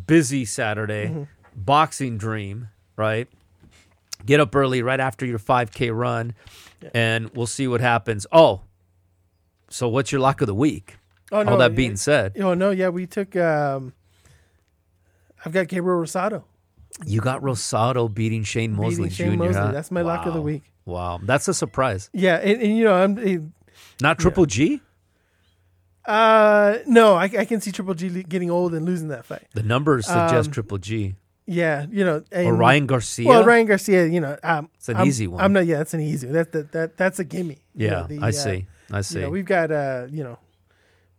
[0.06, 1.24] Busy Saturday, Mm-hmm.
[1.56, 3.28] boxing dream, right?
[4.26, 6.34] Get up early right after your 5K run,
[6.93, 8.26] and we'll see what happens.
[8.32, 8.61] Oh,
[9.70, 10.97] so what's your lock of the week?
[11.32, 12.72] Oh, All that being said, Oh, no.
[12.72, 12.89] Yeah.
[12.89, 13.93] We took, um,
[15.45, 16.43] I've got Gabriel Rosado.
[17.05, 19.38] you got Rosado beating Shane Mosley beating Shane Jr.
[19.38, 19.53] Mosley.
[19.61, 19.72] huh?
[19.72, 20.63] That's my lock of the week.
[20.86, 22.09] Wow, that's a surprise.
[22.13, 22.36] Yeah.
[22.38, 23.41] And, and you know, I'm, it,
[24.01, 24.82] Not Triple G.
[26.05, 29.43] uh, no, I, I can see Triple G getting old and losing that fight.
[29.53, 31.15] The numbers suggest Um, Triple G
[31.48, 31.86] Yeah.
[31.89, 33.28] You know, or Ryan Garcia.
[33.28, 35.41] Well, Ryan Garcia, you know, um, It's an I'm- easy one.
[35.41, 35.66] I'm not.
[35.66, 36.28] Yeah, that's an easy.
[36.28, 36.34] one.
[36.36, 37.58] That that, that that's a gimme.
[37.74, 38.68] You yeah, know, the, I uh, see.
[38.91, 39.16] I see.
[39.20, 40.38] You know, we've got uh, you know,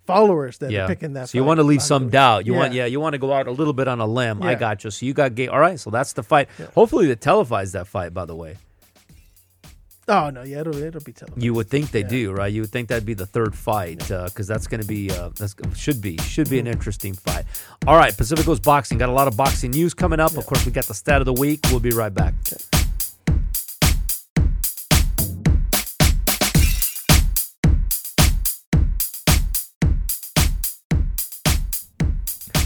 [0.06, 0.84] followers that yeah.
[0.84, 1.30] are picking that.
[1.30, 2.46] so you want to leave some doubt.
[2.46, 2.82] You want Yeah.
[2.82, 2.86] yeah.
[2.86, 4.42] You want to go out a little bit on a limb.
[4.42, 4.90] I got you.
[4.90, 5.48] So you got gay.
[5.48, 5.80] All right.
[5.80, 6.48] So that's the fight.
[6.74, 8.12] Hopefully they televise that fight.
[8.14, 8.56] By the way,
[10.10, 11.42] Oh no, yeah, it'll it'll be televised.
[11.42, 12.08] you would think they Yeah.
[12.08, 12.50] do, right?
[12.50, 15.54] You would think that'd be the third fight because that's going to be uh, that's
[15.76, 17.44] should be should be an interesting fight.
[17.86, 20.34] All right, Pacific Coast boxing got a lot of boxing news coming up.
[20.36, 21.60] Of course, we got the stat of the week.
[21.70, 22.32] We'll be right back.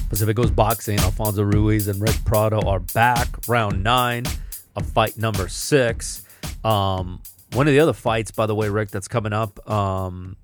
[0.08, 0.98] Pacific Coast boxing.
[1.00, 3.28] Alfonso Ruiz and Rick Prado are back.
[3.48, 4.24] Round nine
[4.76, 6.22] of fight number six.
[6.64, 7.20] Um,
[7.54, 10.36] one of the other fights, by the way, Rick, that's coming up um,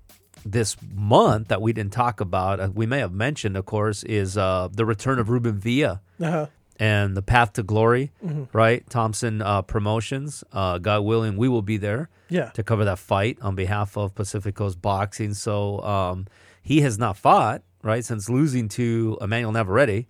[0.45, 4.37] this month that we didn't talk about, uh, we may have mentioned, of course, is
[4.37, 6.47] uh, the return of Ruben Villa Uh-huh.
[6.79, 8.11] and the Path to Glory,
[8.53, 8.87] right?
[8.89, 10.43] Thompson uh, Promotions.
[10.53, 14.15] Uh, God willing, we will be there Yeah, to cover that fight on behalf of
[14.15, 15.33] Pacific Coast boxing.
[15.33, 16.27] So um,
[16.61, 20.07] he has not fought, right, since losing to Emmanuel Navarrete.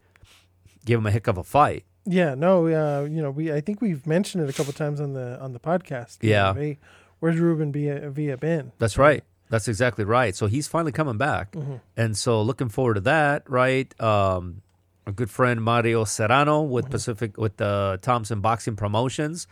[0.85, 1.85] Gave him a heck of a fight.
[2.09, 2.35] Yeah.
[2.35, 5.39] No, uh, you know, we I think we've mentioned it a couple times on the
[5.39, 6.17] on the podcast.
[6.21, 6.53] Yeah.
[6.53, 6.79] hey,
[7.19, 8.71] where's Ruben via via been?
[8.79, 9.23] That's right.
[9.49, 10.35] That's exactly right.
[10.35, 11.55] So he's finally coming back,
[11.97, 13.49] and so looking forward to that.
[13.49, 14.61] Right, um,
[15.07, 19.47] our good friend Mario Serrano with Pacific with uh, Thompson Boxing Promotions.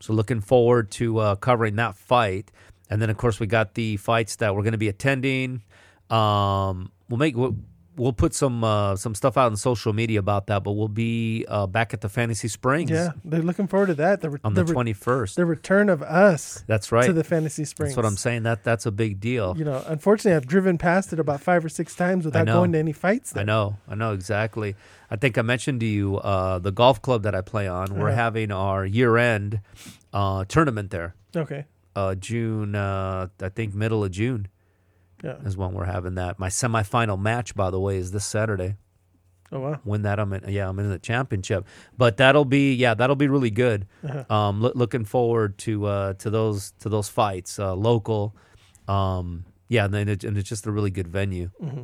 [0.00, 2.52] So looking forward to uh, covering that fight,
[2.88, 5.62] and then of course we got the fights that we're going to be attending.
[6.10, 7.56] Um, we'll make we'll,
[7.96, 11.44] we'll put some uh, some stuff out on social media about that, but we'll be
[11.48, 14.20] uh, back at the Fantasy Springs Yeah, they're looking forward to that.
[14.20, 15.36] The re- on the twenty first.
[15.36, 17.06] the return of us That's right.
[17.06, 17.90] to the Fantasy Springs.
[17.90, 18.44] That's what I'm saying.
[18.44, 19.56] That that's a big deal.
[19.58, 22.78] You know, unfortunately, I've driven past it about five or six times without going to
[22.78, 23.32] any fights.
[23.32, 23.42] There.
[23.42, 24.76] I know, I know exactly.
[25.10, 27.94] I think I mentioned to you uh, the golf club that I play on.
[27.98, 28.16] We're Uh-huh.
[28.16, 29.60] having our year-end
[30.12, 31.14] uh, tournament there.
[31.34, 31.66] Okay.
[31.96, 34.46] Uh, June, uh, I think middle of June
[35.22, 35.36] Yeah.
[35.44, 36.38] is when we're having that.
[36.38, 38.76] My semifinal match, by the way, is this Saturday.
[39.52, 39.80] Oh wow.
[39.84, 40.44] Win that, I'm in.
[40.48, 41.66] Yeah, I'm in the championship.
[41.98, 43.86] But that'll be yeah, that'll be really good.
[44.04, 44.32] Uh-huh.
[44.34, 48.36] Um, loo- looking forward to uh, to those to those fights, uh, local.
[48.86, 51.50] Um, yeah, and, then it, and it's just a really good venue.
[51.62, 51.82] Mm-hmm.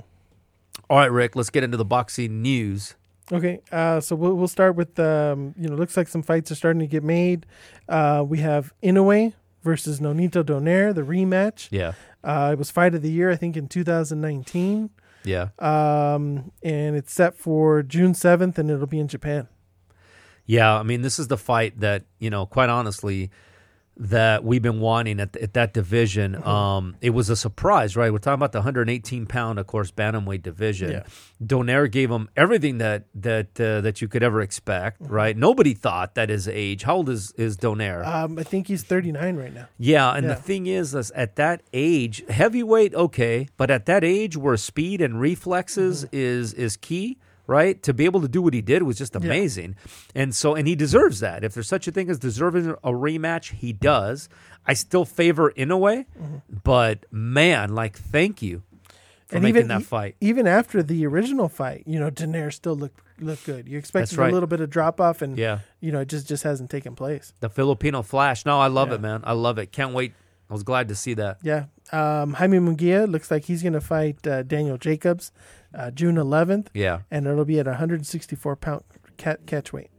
[0.91, 2.95] All right, Rick, let's get into the boxing news.
[3.33, 6.55] Okay, uh, so we'll we'll start with um, you know looks like some fights are
[6.55, 7.47] starting to get made.
[7.89, 9.33] Uh, we have Inoue
[9.65, 11.67] versus Nonito Donaire, the rematch.
[11.73, 11.95] Yeah,
[12.27, 14.91] Uh, it was fight of the year, I think, in 2019,
[15.25, 15.49] yeah.
[15.61, 19.47] um, and it's set for June 7th, and it'll be in Japan.
[20.45, 23.31] Yeah, I mean, this is the fight that you know, quite honestly,
[23.99, 26.35] that we've been wanting at, at that division.
[26.35, 26.47] Mm-hmm.
[26.49, 28.13] Um, it was a surprise, right?
[28.13, 30.91] We're talking about the 118 pound, of course, bantamweight division.
[30.93, 31.03] Yeah.
[31.43, 35.13] Donaire gave him everything that that uh, that you could ever expect, Mm-hmm.
[35.13, 35.37] right?
[35.37, 36.83] Nobody thought that his age.
[36.83, 38.07] How old is is Donaire?
[38.07, 39.67] Um, I think he's 39 right now.
[39.79, 44.37] Yeah, and the thing is, is, at that age, heavyweight, okay, but at that age
[44.37, 46.17] where speed and reflexes Mm-hmm.
[46.17, 47.83] is is key, right?
[47.85, 49.77] To be able to do what he did was just amazing,
[50.15, 51.45] and so and he deserves that.
[51.45, 54.29] If there's such a thing as deserving a rematch, he does.
[54.67, 56.37] I still favor Inoue, Mm-hmm.
[56.65, 58.63] but man, like, thank you.
[59.27, 60.17] for And making even that fight.
[60.21, 63.67] Even after the original fight, you know, Donaire still looked looked good.
[63.69, 64.29] You expected right.
[64.31, 66.95] a little bit of drop off, and Yeah, you know, it just just hasn't taken
[66.95, 67.33] place.
[67.41, 68.45] the Filipino Flash.
[68.45, 68.95] No, I love Yeah.
[68.97, 69.21] it, man.
[69.25, 69.73] I love it.
[69.73, 70.13] Can't wait.
[70.49, 71.39] I was glad to see that.
[71.43, 71.65] Yeah.
[71.93, 75.33] Um, Jaime Munguia looks like he's going to fight uh, Daniel Jacobs
[75.77, 77.01] uh, June 11th, Yeah.
[77.11, 78.83] and it'll be at 164 pound
[79.17, 79.91] cat catch weight.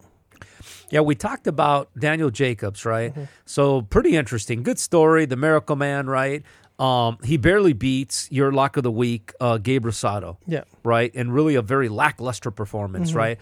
[0.90, 3.14] Yeah, we talked about Daniel Jacobs, right?
[3.46, 4.64] So pretty interesting.
[4.64, 5.26] Good story.
[5.26, 6.44] The Miracle Man, right?
[6.80, 10.64] Um, he barely beats your lock of the week, uh, Gabe Rosado, Yeah.
[10.84, 11.12] right?
[11.16, 13.40] And really a very lackluster performance, right?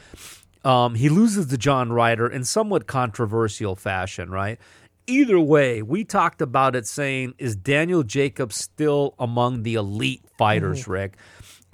[0.63, 4.57] Um, he loses to John Ryder in somewhat controversial fashion, right?
[5.07, 10.88] Either way, we talked about it saying, is Daniel Jacobs still among the elite fighters,
[10.88, 11.17] Rick?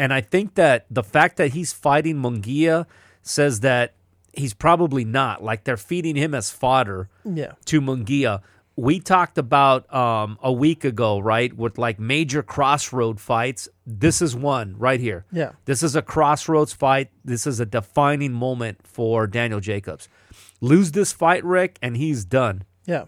[0.01, 2.87] And I think that the fact that he's fighting Munguia
[3.21, 3.93] says that
[4.33, 5.43] he's probably not.
[5.43, 7.51] Like they're feeding him as fodder Yeah.
[7.65, 8.41] to Munguia.
[8.75, 13.69] We talked about um, a week ago, right, with like major crossroad fights.
[13.85, 15.25] This is one right here.
[15.31, 15.51] Yeah.
[15.65, 17.09] This is a crossroads fight.
[17.23, 20.09] This is a defining moment for Daniel Jacobs.
[20.61, 22.63] Lose this fight, Rick, and he's done.
[22.87, 23.05] Yeah.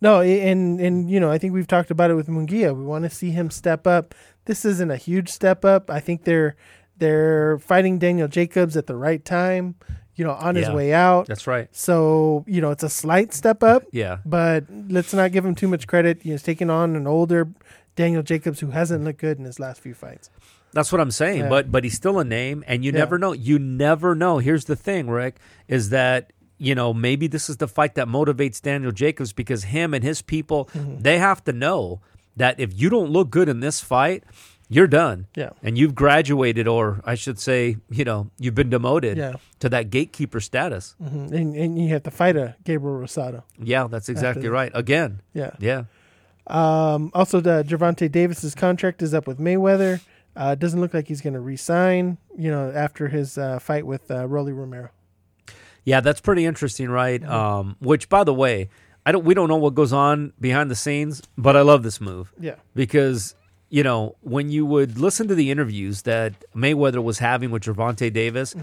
[0.00, 2.76] No, and and you know, I think we've talked about it with Munguia.
[2.76, 4.14] We want to see him step up.
[4.48, 5.90] This isn't a huge step up.
[5.90, 6.56] I think they're
[6.96, 9.76] they're fighting Daniel Jacobs at the right time,
[10.16, 11.26] you know, on his way out.
[11.28, 11.68] That's right.
[11.70, 14.18] So, you know, it's a slight step up, Yeah.
[14.26, 16.24] but let's not give him too much credit.
[16.24, 17.48] You know, he's taking on an older
[17.94, 20.30] Daniel Jacobs who hasn't looked good in his last few fights.
[20.72, 21.42] That's what I'm saying.
[21.42, 21.48] Yeah.
[21.48, 22.98] But but he's still a name, and you Yeah.
[22.98, 23.32] never know.
[23.32, 24.38] You never know.
[24.38, 25.36] Here's the thing, Rick,
[25.68, 29.94] is that you know maybe this is the fight that motivates Daniel Jacobs because him
[29.94, 30.98] and his people Mm-hmm.
[31.02, 32.00] they have to know
[32.38, 34.24] that if you don't look good in this fight,
[34.68, 35.26] you're done.
[35.34, 35.50] Yeah.
[35.62, 39.34] And you've graduated, or I should say, you know, you've been demoted Yeah.
[39.60, 40.94] to that gatekeeper status.
[40.98, 43.42] hmm And, and you have to fight a Gabriel Rosado.
[43.58, 44.50] Yeah, that's exactly this.
[44.50, 44.70] right.
[44.74, 45.50] Again, Yeah.
[45.58, 45.84] yeah.
[46.46, 50.00] Um, also, the Gervonta Davis's contract is up with Mayweather.
[50.36, 52.16] Uh, doesn't look like he's going to resign.
[52.36, 54.90] You know, after his uh, fight with uh, Rolly Romero.
[55.84, 57.20] Yeah, that's pretty interesting, right?
[57.20, 57.32] Mm-hmm.
[57.32, 58.68] Um, which, by the way,
[59.08, 59.24] I don't.
[59.24, 62.26] We don't know what goes on behind the scenes, but I love this move.
[62.48, 62.56] Yeah.
[62.74, 63.34] because
[63.70, 64.00] you know
[64.34, 68.54] when you would listen to the interviews that Mayweather was having with Gervonta Davis,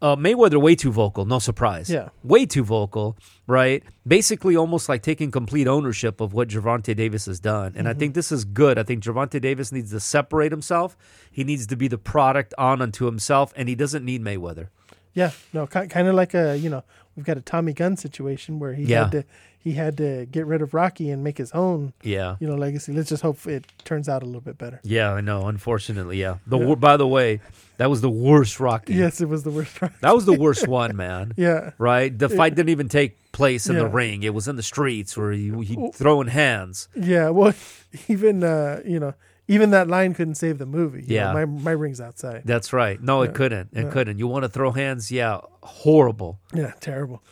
[0.00, 1.24] uh, Mayweather way too vocal.
[1.34, 1.86] No surprise.
[1.88, 2.04] Mm-hmm.
[2.06, 2.08] Yeah.
[2.34, 3.16] way too vocal.
[3.48, 7.90] Right, basically almost like taking complete ownership of what Gervonta Davis has done, and I
[7.90, 7.98] Mm-hmm.
[8.00, 8.78] think this is good.
[8.78, 10.96] I think Gervonta Davis needs to separate himself.
[11.30, 14.68] He needs to be the product on unto himself, and he doesn't need Mayweather.
[15.14, 15.32] Yeah.
[15.52, 16.82] No, kind of like a you know
[17.16, 19.02] we've got a Tommy Gunn situation where he Yeah.
[19.04, 19.24] had to
[19.62, 22.36] he had to get rid of Rocky and make his own Yeah.
[22.40, 22.92] you know legacy.
[22.92, 24.80] Let's just hope it turns out a little bit better.
[24.82, 25.46] Yeah, I know.
[25.46, 26.36] Unfortunately, yeah.
[26.46, 27.40] The wor- by the way,
[27.78, 28.94] that was the worst Rocky.
[28.94, 29.80] Yes, it was the worst.
[29.80, 29.94] Rocky.
[30.00, 31.32] That was the worst one, man.
[31.36, 31.70] Yeah.
[31.78, 32.16] Right?
[32.16, 34.22] The fight didn't even take place in the ring.
[34.22, 36.88] It was in the streets where he, he throwing hands.
[36.94, 37.30] Yeah.
[37.30, 37.54] Well,
[38.08, 39.14] even uh, you know
[39.48, 41.02] even that line couldn't save the movie.
[41.02, 41.32] You know, Yeah.
[41.32, 42.42] my my ring's outside.
[42.44, 43.00] That's right.
[43.02, 43.70] No, it couldn't.
[43.72, 44.18] It couldn't.
[44.18, 45.10] You want to throw hands?
[45.10, 46.38] Yeah, horrible.
[46.54, 47.22] Yeah, terrible.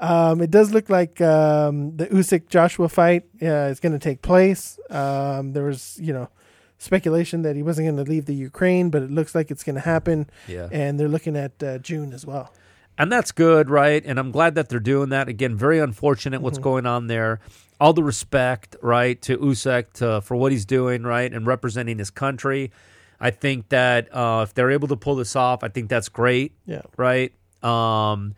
[0.00, 4.22] Um, it does look like um, the Usyk Joshua fight uh, is going to take
[4.22, 4.78] place.
[4.88, 6.30] Um, there was, you know,
[6.78, 9.74] speculation that he wasn't going to leave the Ukraine, but it looks like it's going
[9.74, 10.30] to happen.
[10.48, 10.68] Yeah.
[10.72, 12.52] And they're looking at uh, June as well.
[12.96, 14.02] And that's good, right?
[14.04, 15.28] And I'm glad that they're doing that.
[15.28, 17.40] Again, very unfortunate what's going on there.
[17.78, 22.10] All the respect, right, to Usyk to, for what he's doing, right, and representing his
[22.10, 22.72] country.
[23.18, 26.52] I think that uh, if they're able to pull this off, I think that's great.
[26.66, 26.82] Yeah.
[26.96, 27.32] right?
[27.62, 28.34] Um,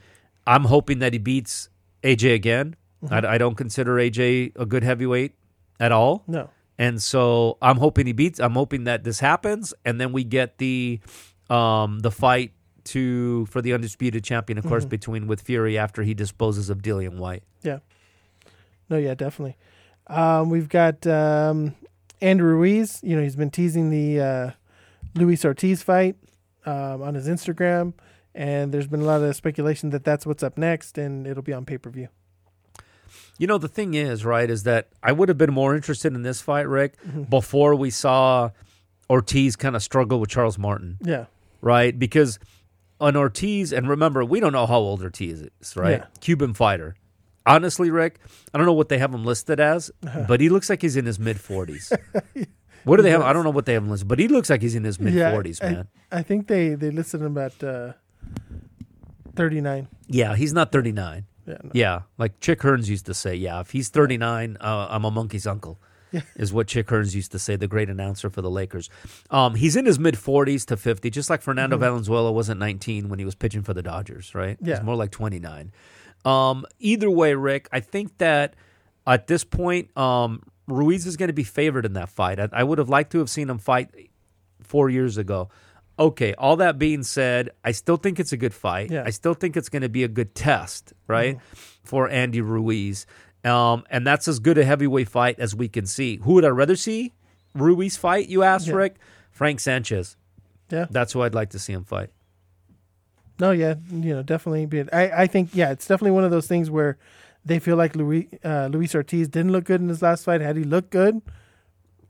[0.47, 1.69] I'm hoping that he beats
[2.03, 2.77] AJ again.
[3.11, 5.35] I, I don't consider AJ a good heavyweight
[5.81, 6.51] at all, No.
[6.79, 8.39] and so I'm hoping he beats.
[8.39, 11.01] I'm hoping that this happens, and then we get the
[11.51, 12.53] um, the fight
[12.85, 17.17] to for the undisputed champion, of course, between with Fury after he disposes of Dillian
[17.19, 17.43] Whyte.
[17.63, 17.79] Yeah.
[18.89, 19.57] No, yeah, definitely.
[20.07, 21.75] Um, we've got um,
[22.21, 23.01] Andrew Ruiz.
[23.03, 24.51] You know, he's been teasing the uh,
[25.15, 26.17] Luis Ortiz fight
[26.67, 27.95] um, on his Instagram,
[28.35, 31.53] and there's been a lot of speculation that that's what's up next, and it'll be
[31.53, 32.09] on pay per view.
[33.39, 36.23] You know, the thing is, right, is that I would have been more interested in
[36.23, 36.95] this fight, Rick,
[37.29, 38.51] before we saw
[39.11, 40.99] Ortiz kind of struggle with Charles Martin.
[41.03, 41.27] Yeah.
[41.61, 41.99] right?
[41.99, 42.39] Because
[43.01, 46.01] on Ortiz, and remember, we don't know how old Ortiz is, right?
[46.01, 46.07] Yeah.
[46.21, 46.95] Cuban fighter.
[47.45, 48.21] Honestly, Rick,
[48.55, 50.25] I don't know what they have him listed as, Uh-huh.
[50.29, 51.91] but he looks like he's in his mid 40s.
[52.85, 53.23] what do they have?
[53.23, 55.01] I don't know what they have him listed, but he looks like he's in his
[55.01, 55.89] mid 40s, I, man.
[56.13, 57.95] I think they they listed him at uh,
[59.37, 59.89] 39.
[60.09, 61.25] Yeah, he's not 39.
[61.47, 61.57] Yeah.
[61.63, 61.71] No.
[61.73, 65.47] Yeah, like Chick Hearns used to say, yeah, if he's 39, uh, I'm a monkey's
[65.47, 65.79] uncle.
[66.13, 66.21] Yeah.
[66.37, 68.91] Is what Chick Hearns used to say, the great announcer for the Lakers.
[69.31, 73.19] Um, he's in his mid 40s to 50, just like Fernando Valenzuela wasn't 19 when
[73.19, 74.57] he was pitching for the Dodgers, right?
[74.57, 74.69] Mm-hmm.
[74.69, 74.77] Yeah.
[74.77, 75.73] He's more like 29.
[76.27, 78.55] Um, either way, Rick, I think that
[79.07, 82.39] at this point, um, Ruiz is going to be favored in that fight.
[82.39, 83.89] I, I would have liked to have seen him fight
[84.63, 85.49] four years ago.
[85.99, 88.91] Okay, all that being said, I still think it's a good fight.
[88.91, 89.05] Yeah.
[89.07, 91.39] I still think it's going to be a good test, right,
[91.85, 93.07] for Andy Ruiz.
[93.45, 96.19] Um, and that's as good a heavyweight fight as we can see.
[96.23, 97.13] Who would I rather see
[97.55, 98.29] Ruiz fight?
[98.29, 98.75] You asked, Yeah.
[98.75, 98.97] Rick.
[99.31, 100.17] Frank Sanchez.
[100.71, 100.87] Yeah.
[100.91, 102.11] That's who I'd like to see him fight.
[103.39, 104.67] No, yeah, you know, definitely.
[104.67, 106.97] But I, I think, yeah, it's definitely one of those things where
[107.45, 110.41] they feel like Luis, uh, Luis Ortiz didn't look good in his last fight.
[110.41, 111.21] Had he looked good,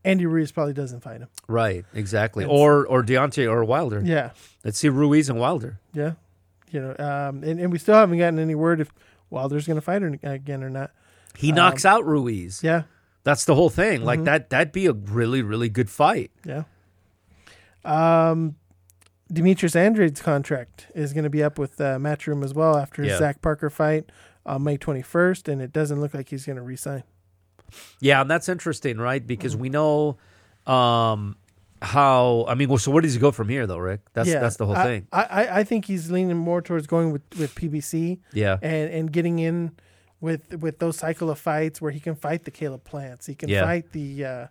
[0.04, 1.28] Andy Ruiz probably doesn't fight him.
[1.48, 2.44] Right, exactly.
[2.44, 4.02] It's- Or or Deontay or Wilder.
[4.04, 4.30] Yeah,
[4.64, 5.78] Let's see Ruiz and Wilder.
[5.92, 6.12] yeah,
[6.70, 8.90] you know, um, and, and we still haven't gotten any word if
[9.30, 10.90] Wilder's going to fight her again or not.
[11.36, 12.62] He knocks out Ruiz.
[12.62, 12.82] Yeah,
[13.24, 14.04] That's the whole thing.
[14.04, 16.30] Like that that'd be a really really good fight.
[16.44, 16.64] yeah.
[17.84, 18.56] Um,
[19.32, 23.12] Demetrius Andrade's contract is going to be up with uh, Matchroom as well after his
[23.12, 23.18] Yeah.
[23.18, 24.10] Zach Parker fight
[24.44, 27.02] on May 21st, and it doesn't look like he's going to resign.
[28.00, 29.24] Yeah, and that's interesting, right?
[29.26, 30.18] Because we know
[30.66, 31.36] um
[31.80, 34.00] how I mean, well, so where does he go from here though, Rick?
[34.12, 35.08] That's yeah, that's the whole I, thing.
[35.12, 38.58] I, I, I think he's leaning more towards going with, with PBC Yeah.
[38.62, 39.72] and, and getting in
[40.20, 43.26] with with those cycle of fights where he can fight the Caleb Plants.
[43.26, 43.64] He can Yeah.
[43.64, 44.46] fight the uh,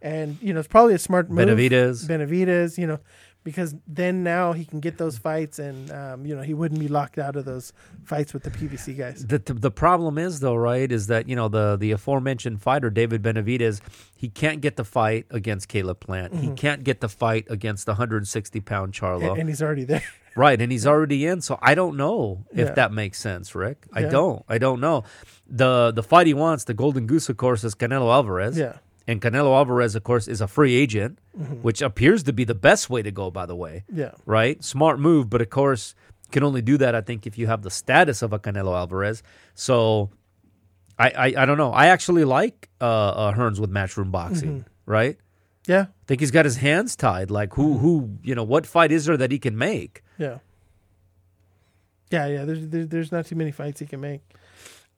[0.00, 1.46] and you know it's probably a smart move.
[1.48, 2.08] Benavidez.
[2.08, 2.98] Benavides, you know,
[3.44, 6.88] because then now he can get those fights and um, you know he wouldn't be
[6.88, 7.72] locked out of those
[8.04, 9.24] fights with the PBC guys.
[9.26, 12.90] The, the the problem is though, right, is that you know the the aforementioned fighter
[12.90, 13.80] David Benavidez,
[14.16, 16.34] he can't get the fight against Caleb Plant.
[16.34, 19.18] He can't get the fight against the 160 pound Charlo.
[19.20, 19.28] Mm-hmm.
[19.30, 20.02] And, and he's already there.
[20.36, 22.74] Right, and he's already in, so I don't know if Yeah.
[22.74, 23.86] that makes sense, Rick.
[23.92, 24.08] I Yeah.
[24.08, 24.44] don't.
[24.48, 25.04] I don't know.
[25.46, 28.58] The the fight he wants, the Golden Goose, of course, is Canelo Alvarez.
[28.58, 28.78] yeah.
[29.06, 31.54] And Canelo Alvarez, of course, is a free agent, Mm-hmm.
[31.62, 33.82] which appears to be the best way to go, by the way.
[33.92, 34.12] Yeah.
[34.24, 34.62] Right?
[34.62, 35.94] Smart move, but of course,
[36.26, 38.72] you can only do that, I think, if you have the status of a Canelo
[38.76, 39.22] Alvarez.
[39.54, 40.10] So
[40.96, 41.72] I I, I don't know.
[41.72, 44.90] I actually like uh, uh Hearns with matchroom boxing, Mm-hmm.
[44.90, 45.16] right?
[45.66, 45.86] Yeah.
[45.90, 47.30] I think he's got his hands tied.
[47.32, 50.02] Like who who you know, what fight is there that he can make?
[50.18, 50.38] Yeah.
[52.10, 52.44] Yeah, yeah.
[52.44, 54.20] There's there's not too many fights he can make.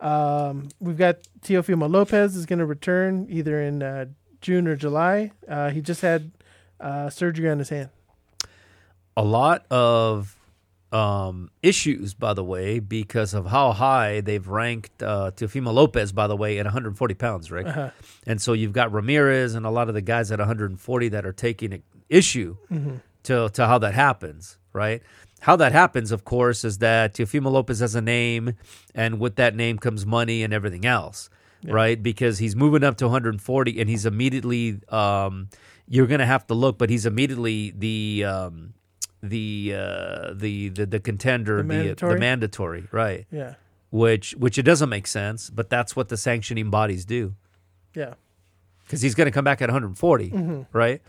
[0.01, 4.07] Um, we've got Teofimo Lopez is going to return either in uh,
[4.41, 5.33] June or July.
[5.49, 6.33] Uh, he just had
[6.81, 7.89] uh, surgery on his hand.
[9.17, 10.37] a lot of
[10.93, 16.27] um, issues, by the way, because of how high they've ranked uh, Teofimo Lopez, by
[16.27, 17.67] the way, at 140 pounds, right?
[17.67, 17.91] Uh-huh.
[18.27, 21.33] And so you've got Ramirez and a lot of the guys at 140 that are
[21.33, 22.57] taking issue
[23.25, 25.03] to, to how that happens, right?
[25.47, 28.55] How that happens, of course, is that Teofimo Lopez has a name,
[28.97, 31.31] and with that name comes money and everything else,
[31.63, 32.03] right?
[32.03, 35.49] Because he's moving up to 140, and he's immediately, um,
[35.87, 38.25] you're going to have to look, but he's immediately the.
[38.25, 38.75] Um,
[39.23, 42.15] the, uh, the the the contender, The the mandatory?
[42.15, 43.27] the mandatory, right?
[43.31, 43.55] Yeah,
[43.91, 47.35] Which which it doesn't make sense, but that's what the sanctioning bodies do
[47.97, 48.15] yeah.
[48.87, 50.63] Because he's going to come back at 140, Mm-hmm.
[50.73, 51.03] right?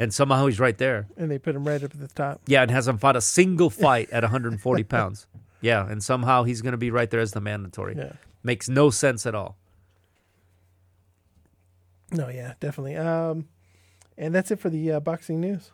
[0.00, 1.06] And somehow he's right there.
[1.16, 2.40] And they put him right up at the top.
[2.46, 5.26] Yeah, and hasn't fought a single fight at 140 pounds.
[5.60, 7.96] Yeah, and somehow he's going to be right there as the mandatory.
[7.96, 8.12] Yeah.
[8.44, 9.56] Makes no sense at all.
[12.12, 12.96] No, yeah, definitely.
[12.96, 13.48] Um,
[14.16, 15.70] and that's it for the uh, boxing news.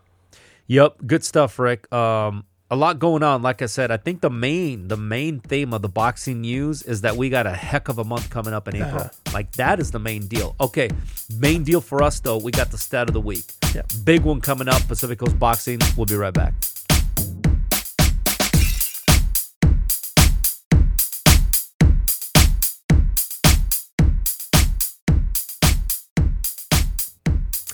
[0.66, 1.92] Yep, good stuff, Rick.
[1.92, 2.44] Um,
[2.74, 3.40] a lot going on.
[3.40, 7.02] Like I said, I think the main the main theme of the boxing news is
[7.02, 9.02] that we got a heck of a month coming up in April.
[9.02, 9.32] Uh-huh.
[9.32, 10.56] Like that is the main deal.
[10.60, 10.90] Okay,
[11.38, 13.44] main deal for us though, we got the stat of the week.
[13.74, 13.82] Yeah.
[14.02, 14.86] Big one coming up.
[14.88, 15.78] Pacific Coast Boxing.
[15.96, 16.54] We'll be right back.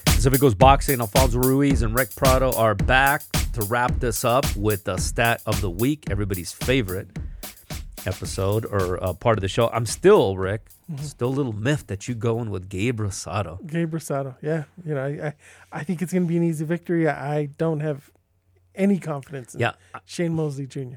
[0.04, 3.22] Pacific Coast Boxing, Alfonso Ruiz and Rick Prado are back
[3.52, 7.08] to wrap this up with the stat of the week, everybody's favorite
[8.06, 9.68] episode or uh, part of the show.
[9.68, 10.68] I'm still, Rick,
[11.02, 13.64] still a little myth that you going with Gabe Rosado.
[13.66, 14.36] Gabe Rosado.
[14.42, 15.34] Yeah, you know, I I,
[15.80, 17.08] I think it's going to be an easy victory.
[17.08, 18.10] I, I don't have
[18.74, 19.72] any confidence in Yeah,
[20.06, 20.96] Shane Mosley Jr.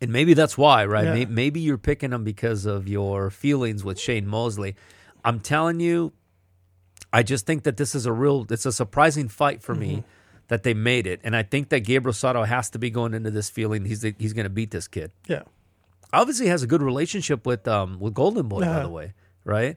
[0.00, 1.04] and maybe that's why, right?
[1.04, 1.14] Yeah.
[1.14, 4.76] May- Maybe you're picking him because of your feelings with Shane Mosley.
[5.24, 6.12] I'm telling you,
[7.12, 10.04] I just think that this is a real, it's a surprising fight for me
[10.48, 13.30] that they made it, and I think that Gabriel Rosado has to be going into
[13.30, 15.12] this feeling he's he's going to beat this kid.
[15.26, 15.42] Yeah,
[16.12, 18.82] obviously has a good relationship with um with Golden Boy, by Uh-huh.
[18.84, 19.12] the way,
[19.44, 19.76] right?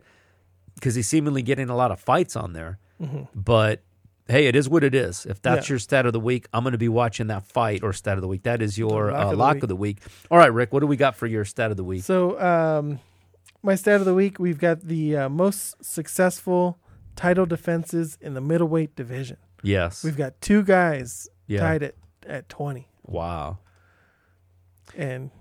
[0.76, 2.80] Because he's seemingly getting a lot of fights on there.
[3.02, 3.24] Mm-hmm.
[3.36, 3.82] But
[4.28, 5.26] hey, it is what it is.
[5.26, 5.74] If that's Yeah.
[5.74, 8.22] your stat of the week, I'm going to be watching that fight or stat of
[8.22, 8.44] the week.
[8.44, 9.64] That is your Lock uh, of the lock week.
[9.64, 9.98] of the week.
[10.32, 12.04] All right, Rick, what do we got for your stat of the week?
[12.04, 13.00] So, um,
[13.62, 16.80] my stat of the week: we've got the uh, most successful
[17.18, 19.38] title defenses in the middleweight division.
[19.64, 20.04] Yes.
[20.04, 21.60] We've got two guys Yeah.
[21.62, 21.96] tied at
[22.26, 23.58] at twenty, Wow.
[24.96, 25.32] and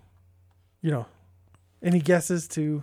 [0.83, 1.07] you know,
[1.83, 2.83] any guesses to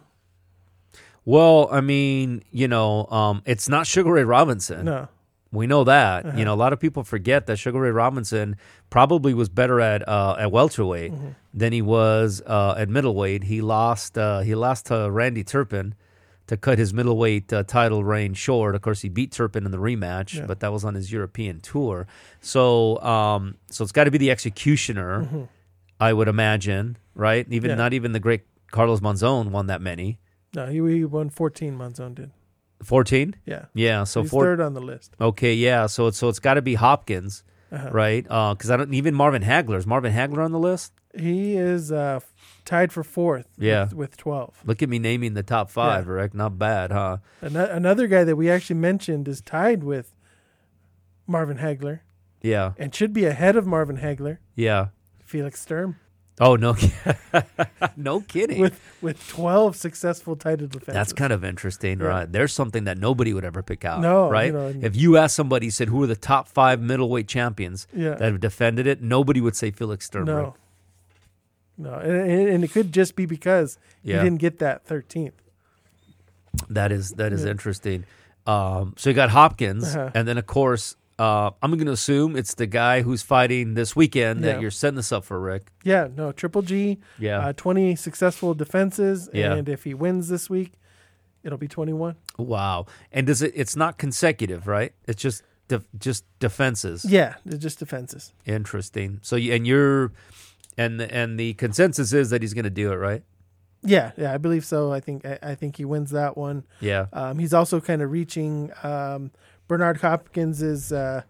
[1.25, 4.85] Well, I mean, you know, um, it's not Sugar Ray Robinson.
[4.85, 5.07] no?
[5.51, 6.25] We know that.
[6.25, 6.38] Uh-huh.
[6.38, 8.57] You know, a lot of people forget that Sugar Ray Robinson
[8.89, 11.27] probably was better at uh, at welterweight Mm-hmm.
[11.53, 13.45] than he was uh, at middleweight.
[13.45, 15.95] He lost uh, he lost to Randy Turpin
[16.47, 18.73] to cut his middleweight uh, title reign short.
[18.75, 20.45] Of course, he beat Turpin in the rematch, Yeah.
[20.45, 22.07] but that was on his European tour.
[22.41, 25.47] So, um, so it's got to be the executioner,
[25.99, 27.45] I would imagine, right?
[27.49, 27.77] Even Mm-hmm.
[27.77, 27.83] Yeah.
[27.83, 28.41] not even the great
[28.71, 30.19] Carlos Monzon won that many.
[30.55, 31.77] No, he, he won 14.
[31.77, 32.31] Monzon did.
[32.83, 33.35] Fourteen.
[33.45, 33.65] Yeah.
[33.73, 34.03] Yeah.
[34.03, 34.43] So He's four.
[34.43, 35.15] third on the list.
[35.19, 35.55] Okay.
[35.55, 35.87] Yeah.
[35.87, 37.43] So it's so it's got to be Hopkins.
[37.71, 37.89] Uh-huh.
[37.91, 38.23] right?
[38.23, 40.93] Because I don't even Marvin Hagler is Marvin Hagler on the list.
[41.17, 42.19] He is uh,
[42.68, 43.47] tied for fourth.
[43.57, 43.86] Yeah.
[43.86, 44.61] With, with 12.
[44.65, 46.36] Look at me naming the top five, Rick.
[46.36, 47.18] Not bad, huh?
[47.41, 50.13] Ano- Another guy that we actually mentioned is tied with
[51.26, 52.01] Marvin Hagler
[52.41, 54.88] Yeah, and should be ahead of Marvin Hagler, yeah.
[55.26, 55.97] Felix Sturm,
[56.39, 56.76] Oh no,
[57.97, 58.59] no kidding.
[58.61, 60.93] with with 12 successful title defenses.
[60.93, 62.05] That's kind of interesting, Yeah.
[62.05, 62.32] right?
[62.32, 64.47] There's something that nobody would ever pick out, No, right?
[64.47, 68.11] you know, if you ask somebody, said who are the top five middleweight champions Yeah.
[68.15, 70.26] that have defended it, nobody would say Felix Sturm.
[70.26, 70.55] No.
[71.78, 74.17] No, and, and it could just be because Yeah.
[74.17, 75.34] he didn't get that 13th.
[76.69, 77.51] That is that is Yeah.
[77.51, 78.05] interesting.
[78.45, 80.09] Um, so you got Hopkins, Uh-huh.
[80.15, 83.95] and then of course, uh, I'm going to assume it's the guy who's fighting this
[83.95, 84.53] weekend Yeah.
[84.53, 85.71] that you're setting this up for, Rick.
[85.84, 87.39] Yeah, no, Triple G, Yeah.
[87.39, 89.53] uh, 20 successful defenses, Yeah.
[89.53, 90.73] and if he wins this week,
[91.43, 92.15] it'll be 21.
[92.38, 92.86] Wow.
[93.11, 93.51] And does it?
[93.55, 94.93] It's not consecutive, right?
[95.07, 97.03] It's just def, just defenses.
[97.05, 98.32] Yeah, it's just defenses.
[98.45, 99.19] Interesting.
[99.21, 100.11] So and you're
[100.78, 103.23] and the, and the consensus is that he's going to do it, right?
[103.84, 104.91] Yeah, yeah, I believe so.
[104.91, 106.65] I think I, I think he wins that one.
[106.82, 107.05] Yeah.
[107.13, 109.32] Um, he's also kind of reaching um,
[109.67, 111.21] Bernard Hopkins' uh,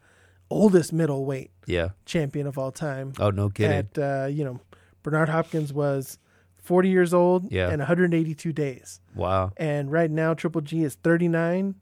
[0.50, 1.90] oldest middleweight Yeah.
[2.06, 3.14] champion of all time.
[3.20, 3.78] Oh, no kidding.
[3.78, 4.62] At uh, you know,
[5.04, 6.20] Bernard Hopkins was
[6.64, 7.70] 40 years old Yeah.
[7.70, 9.52] and 182 days, wow.
[9.58, 11.76] and right now Triple G is 39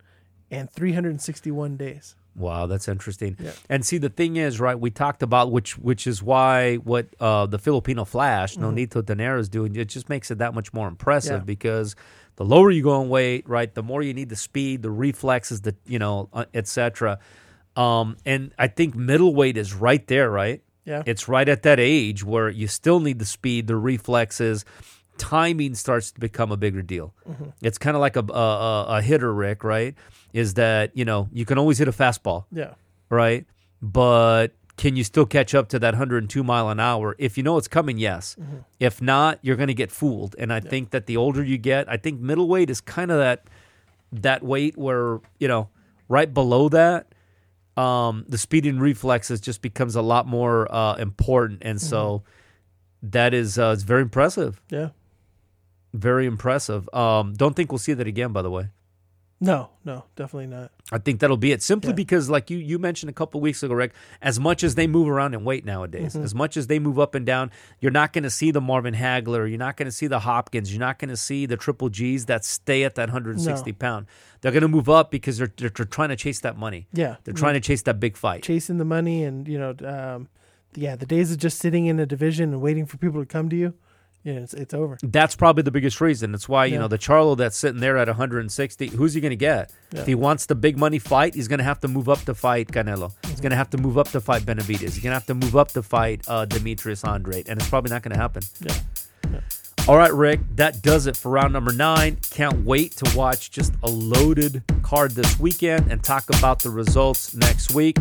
[0.51, 2.16] and 361 days.
[2.36, 3.38] Wow, that's interesting.
[3.39, 3.51] Yeah.
[3.69, 4.77] And see, the thing is, right?
[4.77, 9.47] We talked about which, which is why what uh, the Filipino Flash, Nonito Donaire, is
[9.47, 9.75] doing.
[9.75, 11.39] It just makes it that much more impressive Mm-hmm.
[11.41, 11.45] Yeah.
[11.45, 11.95] because
[12.36, 15.61] the lower you go in weight, right, the more you need the speed, the reflexes,
[15.61, 17.19] the you know, uh, etc.
[17.77, 20.61] Um, and I think middleweight is right there, right?
[20.83, 21.03] Yeah.
[21.05, 24.65] It's right at that age where you still need the speed, the reflexes.
[25.17, 27.13] Timing starts to become a bigger deal.
[27.27, 27.45] Mm-hmm.
[27.61, 29.63] It's kind of like a, a a- a hitter, Rick.
[29.63, 29.95] Right?
[30.36, 32.73] Is that you know you can always hit a fastball, Yeah.
[33.09, 33.45] right?
[33.81, 37.15] But can you still catch up to that 102 mile an hour?
[37.17, 38.36] If you know it's coming, yes.
[38.38, 38.57] Mm-hmm.
[38.79, 40.36] If not, you're going to get fooled.
[40.38, 43.45] And I think that the older you get, I think middleweight is kind of that
[44.11, 45.69] that weight where you know
[46.09, 47.07] right below that
[47.77, 52.23] um, the speed and reflexes just becomes a lot more uh, important, and so
[53.01, 54.61] that is uh, it's very impressive.
[54.69, 54.89] Yeah.
[55.93, 56.89] Very impressive.
[56.93, 58.33] Um, don't think we'll see that again.
[58.33, 58.67] By the way,
[59.46, 60.72] No, no, definitely not.
[60.91, 61.62] I think that'll be it.
[61.62, 61.96] Simply Yeah.
[61.96, 65.08] because, like you you mentioned a couple weeks ago, Rick, as much as they move
[65.08, 66.24] around in weight nowadays, Mm-hmm.
[66.24, 68.93] as much as they move up and down, you're not going to see the Marvin
[68.96, 71.89] Hagler, you're not going to see the Hopkins, you're not going to see the Triple
[71.89, 74.08] G's that stay at that 160 pound.
[74.41, 76.88] They're going to move up because they're, they're they're trying to chase that money.
[76.93, 77.18] Yeah.
[77.24, 78.43] They're trying to chase that big fight.
[78.43, 80.28] chasing the money and you know um,
[80.76, 83.50] yeah the days of just sitting in a division and waiting for people to come
[83.50, 83.74] to you
[84.26, 86.34] yeah it's, it's over That's probably the biggest reason.
[86.34, 86.80] That's why, you Yeah.
[86.80, 89.71] know, the Charlo that's sitting there at 160, who's he going to get?
[89.93, 90.01] Yeah.
[90.01, 92.34] If he wants the big money fight, he's going to have to move up to
[92.34, 93.13] fight Canelo.
[93.28, 94.80] He's going to have to move up to fight Benavidez.
[94.82, 97.47] He's going to have to move up to fight uh, Demetrius Andrade.
[97.47, 98.43] And it's probably not going to happen.
[98.61, 99.39] yeah
[99.88, 102.17] All right, Rick, that does it for round number nine.
[102.32, 107.36] Can't wait to watch just a loaded card this weekend and talk about the results
[107.36, 107.97] next week.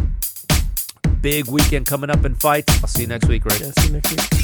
[1.20, 2.72] Big weekend coming up in fights.
[2.82, 3.60] I'll see you next week, Rick.
[3.60, 4.43] yeah see you next week